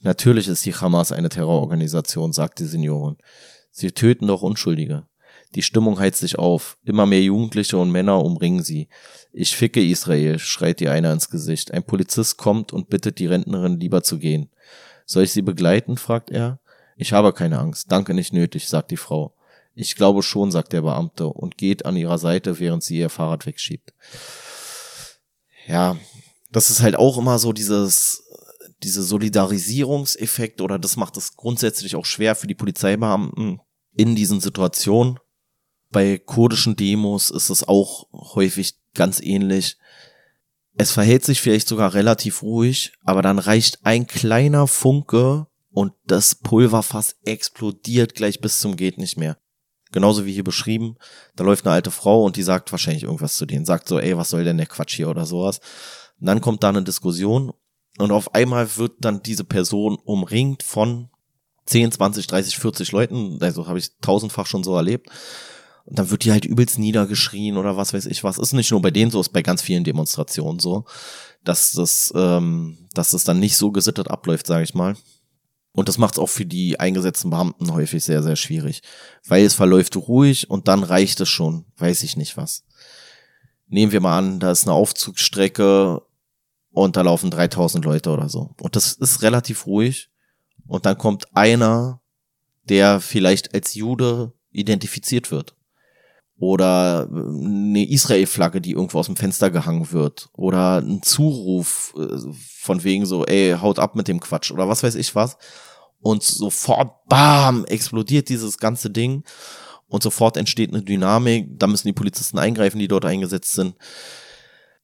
[0.00, 3.16] Natürlich ist die Hamas eine Terrororganisation, sagt die Seniorin.
[3.70, 5.06] Sie töten doch Unschuldige.
[5.54, 6.76] Die Stimmung heizt sich auf.
[6.84, 8.88] Immer mehr Jugendliche und Männer umringen sie.
[9.32, 11.72] Ich ficke Israel, schreit ihr einer ins Gesicht.
[11.72, 14.50] Ein Polizist kommt und bittet die Rentnerin lieber zu gehen.
[15.06, 15.96] Soll ich sie begleiten?
[15.96, 16.60] fragt er.
[16.96, 17.90] Ich habe keine Angst.
[17.90, 19.34] Danke nicht nötig, sagt die Frau.
[19.74, 23.46] Ich glaube schon, sagt der Beamte und geht an ihrer Seite, während sie ihr Fahrrad
[23.46, 23.94] wegschiebt.
[25.66, 25.96] Ja,
[26.50, 28.27] das ist halt auch immer so dieses
[28.82, 33.60] diese Solidarisierungseffekt oder das macht es grundsätzlich auch schwer für die Polizeibeamten
[33.94, 35.18] in diesen Situationen.
[35.90, 39.78] Bei kurdischen Demos ist es auch häufig ganz ähnlich.
[40.76, 46.34] Es verhält sich vielleicht sogar relativ ruhig, aber dann reicht ein kleiner Funke und das
[46.36, 49.38] Pulverfass explodiert gleich bis zum geht nicht mehr.
[49.90, 50.96] Genauso wie hier beschrieben,
[51.34, 54.16] da läuft eine alte Frau und die sagt wahrscheinlich irgendwas zu denen, sagt so, ey,
[54.16, 55.60] was soll denn der Quatsch hier oder sowas.
[56.20, 57.52] Und dann kommt da eine Diskussion
[57.98, 61.10] und auf einmal wird dann diese Person umringt von
[61.66, 63.38] 10, 20, 30, 40 Leuten.
[63.42, 65.08] Also habe ich tausendfach schon so erlebt.
[65.84, 68.38] Und dann wird die halt übelst niedergeschrien oder was weiß ich was.
[68.38, 70.84] Ist nicht nur bei denen so, ist bei ganz vielen Demonstrationen so,
[71.44, 74.96] dass das, ähm, dass das dann nicht so gesittet abläuft, sage ich mal.
[75.72, 78.82] Und das macht es auch für die eingesetzten Beamten häufig sehr, sehr schwierig.
[79.26, 82.64] Weil es verläuft ruhig und dann reicht es schon, weiß ich nicht was.
[83.66, 86.02] Nehmen wir mal an, da ist eine Aufzugsstrecke
[86.84, 88.54] und da laufen 3000 Leute oder so.
[88.60, 90.10] Und das ist relativ ruhig.
[90.66, 92.00] Und dann kommt einer,
[92.64, 95.54] der vielleicht als Jude identifiziert wird.
[96.38, 100.28] Oder eine Israel-Flagge, die irgendwo aus dem Fenster gehangen wird.
[100.34, 102.18] Oder ein Zuruf äh,
[102.60, 104.52] von wegen so, ey, haut ab mit dem Quatsch.
[104.52, 105.36] Oder was weiß ich was
[106.00, 109.24] und sofort, bam, explodiert dieses ganze Ding
[109.88, 113.74] und sofort entsteht eine Dynamik, da müssen die Polizisten eingreifen, die dort eingesetzt sind.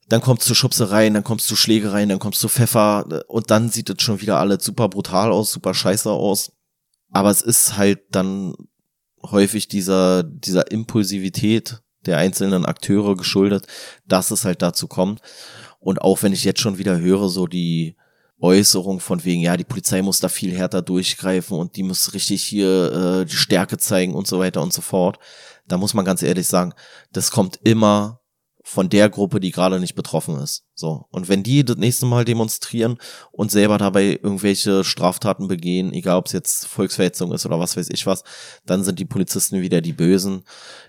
[0.08, 3.24] Dann kommt es zu Schubsereien, dann kommt es zu Schlägereien, dann kommt es zu Pfeffer
[3.28, 6.52] und dann sieht es schon wieder alles super brutal aus, super scheiße aus.
[7.10, 8.54] Aber es ist halt dann
[9.22, 13.66] häufig dieser, dieser Impulsivität der einzelnen Akteure geschuldet,
[14.06, 15.20] dass es halt dazu kommt.
[15.78, 17.96] Und auch wenn ich jetzt schon wieder höre, so die,
[18.44, 22.42] Äußerung von wegen, ja, die Polizei muss da viel härter durchgreifen und die muss richtig
[22.44, 25.18] hier äh, die Stärke zeigen und so weiter und so fort.
[25.66, 26.74] Da muss man ganz ehrlich sagen,
[27.12, 28.20] das kommt immer
[28.66, 30.64] von der Gruppe, die gerade nicht betroffen ist.
[30.74, 31.04] So.
[31.10, 32.96] Und wenn die das nächste Mal demonstrieren
[33.30, 37.90] und selber dabei irgendwelche Straftaten begehen, egal ob es jetzt Volksverhetzung ist oder was weiß
[37.90, 38.24] ich was,
[38.64, 40.44] dann sind die Polizisten wieder die Bösen.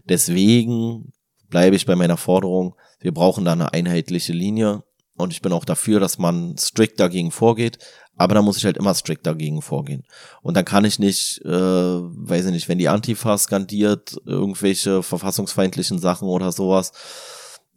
[0.08, 1.12] Deswegen
[1.50, 4.84] bleibe ich bei meiner Forderung, wir brauchen da eine einheitliche Linie
[5.18, 7.80] und ich bin auch dafür, dass man strikt dagegen vorgeht.
[8.18, 10.04] Aber da muss ich halt immer strikt dagegen vorgehen.
[10.42, 16.00] Und dann kann ich nicht, äh, weiß ich nicht, wenn die Antifa skandiert, irgendwelche verfassungsfeindlichen
[16.00, 16.94] Sachen oder sowas,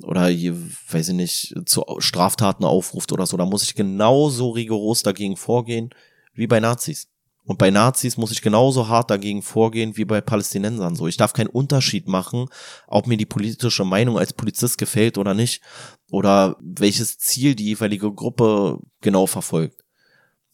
[0.02, 5.36] oder weiß ich nicht, zu Straftaten aufruft oder so, da muss ich genauso rigoros dagegen
[5.36, 5.90] vorgehen
[6.34, 7.08] wie bei Nazis.
[7.48, 10.94] Und bei Nazis muss ich genauso hart dagegen vorgehen wie bei Palästinensern.
[10.94, 12.46] So, ich darf keinen Unterschied machen,
[12.86, 15.62] ob mir die politische Meinung als Polizist gefällt oder nicht,
[16.10, 19.77] oder welches Ziel die jeweilige Gruppe genau verfolgt.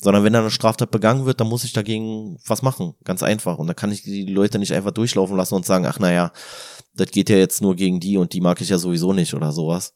[0.05, 2.95] Sondern wenn da eine Straftat begangen wird, dann muss ich dagegen was machen.
[3.05, 3.57] Ganz einfach.
[3.57, 6.31] Und da kann ich die Leute nicht einfach durchlaufen lassen und sagen, ach naja,
[6.95, 9.51] das geht ja jetzt nur gegen die und die mag ich ja sowieso nicht oder
[9.51, 9.95] sowas.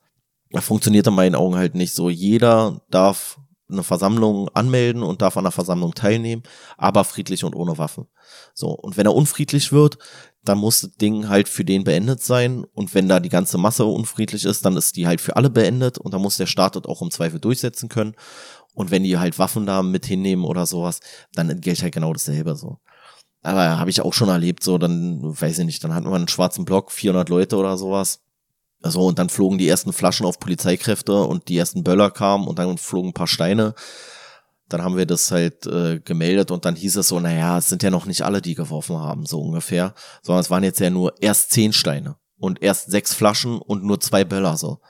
[0.50, 2.08] Das funktioniert in meinen Augen halt nicht so.
[2.08, 3.38] Jeder darf
[3.70, 6.42] eine Versammlung anmelden und darf an der Versammlung teilnehmen,
[6.78, 8.06] aber friedlich und ohne Waffen.
[8.54, 9.98] So, und wenn er unfriedlich wird,
[10.42, 12.64] dann muss das Ding halt für den beendet sein.
[12.72, 15.98] Und wenn da die ganze Masse unfriedlich ist, dann ist die halt für alle beendet
[15.98, 18.14] und dann muss der Staat das auch im Zweifel durchsetzen können.
[18.78, 21.00] Und wenn die halt Waffen mit hinnehmen oder sowas,
[21.34, 22.78] dann gilt halt genau dasselbe so.
[23.42, 26.28] Aber habe ich auch schon erlebt, so, dann, weiß ich nicht, dann hatten wir einen
[26.28, 28.20] schwarzen Block, 400 Leute oder sowas
[28.80, 32.58] so, und dann flogen die ersten Flaschen auf Polizeikräfte und die ersten Böller kamen und
[32.58, 33.74] dann flogen ein paar Steine.
[34.68, 37.82] Dann haben wir das halt äh, gemeldet und dann hieß es so, naja, es sind
[37.82, 39.94] ja noch nicht alle, die geworfen haben, so ungefähr.
[40.22, 44.00] Sondern es waren jetzt ja nur erst zehn Steine und erst sechs Flaschen und nur
[44.00, 44.80] zwei Böller, so.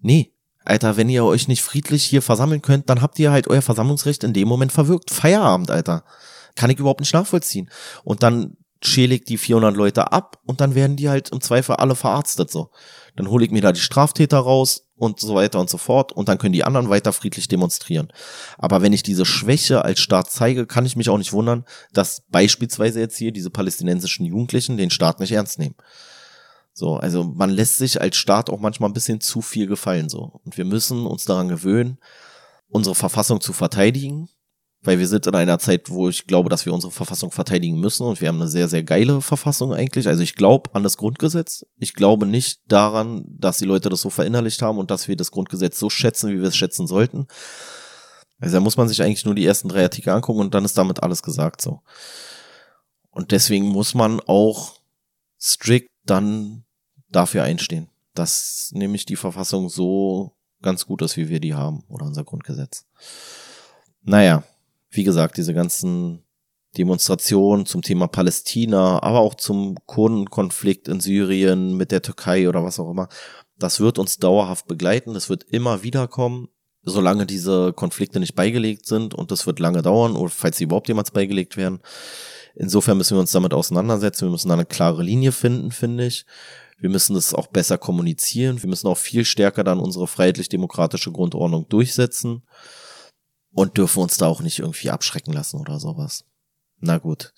[0.00, 0.34] Nee,
[0.64, 4.24] Alter, wenn ihr euch nicht friedlich hier versammeln könnt, dann habt ihr halt euer Versammlungsrecht
[4.24, 5.10] in dem Moment verwirkt.
[5.10, 6.04] Feierabend, Alter.
[6.54, 7.70] Kann ich überhaupt nicht nachvollziehen.
[8.04, 11.76] Und dann schäle ich die 400 Leute ab und dann werden die halt im Zweifel
[11.76, 12.70] alle verarztet, so
[13.16, 16.28] dann hole ich mir da die Straftäter raus und so weiter und so fort und
[16.28, 18.08] dann können die anderen weiter friedlich demonstrieren.
[18.58, 22.22] Aber wenn ich diese Schwäche als Staat zeige, kann ich mich auch nicht wundern, dass
[22.30, 25.74] beispielsweise jetzt hier diese palästinensischen Jugendlichen den Staat nicht ernst nehmen.
[26.72, 30.40] So, also man lässt sich als Staat auch manchmal ein bisschen zu viel gefallen so
[30.44, 31.98] und wir müssen uns daran gewöhnen,
[32.68, 34.28] unsere Verfassung zu verteidigen
[34.82, 38.04] weil wir sind in einer Zeit, wo ich glaube, dass wir unsere Verfassung verteidigen müssen
[38.04, 40.08] und wir haben eine sehr, sehr geile Verfassung eigentlich.
[40.08, 41.64] Also ich glaube an das Grundgesetz.
[41.78, 45.30] Ich glaube nicht daran, dass die Leute das so verinnerlicht haben und dass wir das
[45.30, 47.28] Grundgesetz so schätzen, wie wir es schätzen sollten.
[48.40, 50.76] Also da muss man sich eigentlich nur die ersten drei Artikel angucken und dann ist
[50.76, 51.80] damit alles gesagt so.
[53.10, 54.80] Und deswegen muss man auch
[55.40, 56.61] strikt dann
[57.12, 60.32] dafür einstehen, dass nämlich die Verfassung so
[60.62, 62.86] ganz gut ist, wie wir die haben oder unser Grundgesetz.
[64.02, 64.42] Naja,
[64.90, 66.22] wie gesagt, diese ganzen
[66.76, 72.80] Demonstrationen zum Thema Palästina, aber auch zum Kurdenkonflikt in Syrien mit der Türkei oder was
[72.80, 73.08] auch immer,
[73.58, 76.48] das wird uns dauerhaft begleiten, das wird immer wieder kommen,
[76.82, 80.88] solange diese Konflikte nicht beigelegt sind und das wird lange dauern, oder falls sie überhaupt
[80.88, 81.80] jemals beigelegt werden.
[82.54, 86.26] Insofern müssen wir uns damit auseinandersetzen, wir müssen da eine klare Linie finden, finde ich.
[86.82, 91.68] Wir müssen das auch besser kommunizieren, wir müssen auch viel stärker dann unsere freiheitlich-demokratische Grundordnung
[91.68, 92.42] durchsetzen
[93.52, 96.24] und dürfen uns da auch nicht irgendwie abschrecken lassen oder sowas.
[96.80, 97.32] Na gut.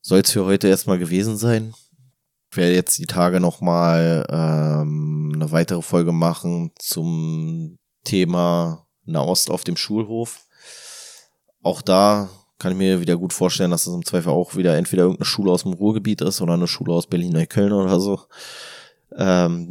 [0.00, 1.74] Soll es für heute erstmal gewesen sein.
[2.52, 9.64] Ich werde jetzt die Tage nochmal ähm, eine weitere Folge machen zum Thema Nahost auf
[9.64, 10.46] dem Schulhof.
[11.64, 12.28] Auch da
[12.58, 15.52] kann ich mir wieder gut vorstellen, dass es im Zweifel auch wieder entweder irgendeine Schule
[15.52, 18.20] aus dem Ruhrgebiet ist oder eine Schule aus Berlin-Neukölln oder so.
[19.16, 19.70] Ähm,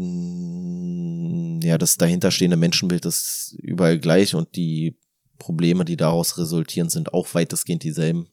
[1.64, 4.98] ja, das dahinterstehende Menschenbild ist überall gleich und die
[5.40, 8.28] Probleme, die daraus resultieren, sind auch weitestgehend dieselben.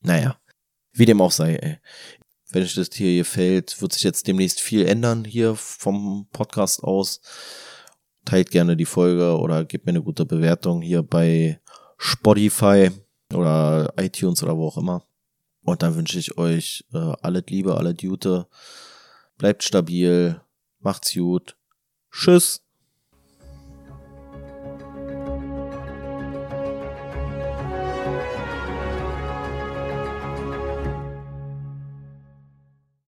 [0.00, 0.38] Naja,
[0.92, 1.78] wie dem auch sei, ey.
[2.50, 7.20] Wenn euch das hier gefällt, wird sich jetzt demnächst viel ändern hier vom Podcast aus.
[8.24, 11.60] Teilt gerne die Folge oder gebt mir eine gute Bewertung hier bei
[11.98, 12.90] Spotify
[13.32, 15.02] oder iTunes oder wo auch immer.
[15.62, 18.46] Und dann wünsche ich euch äh, alles Liebe, alle Gute.
[19.36, 20.40] Bleibt stabil.
[20.80, 21.56] Macht's gut.
[22.10, 22.62] Tschüss.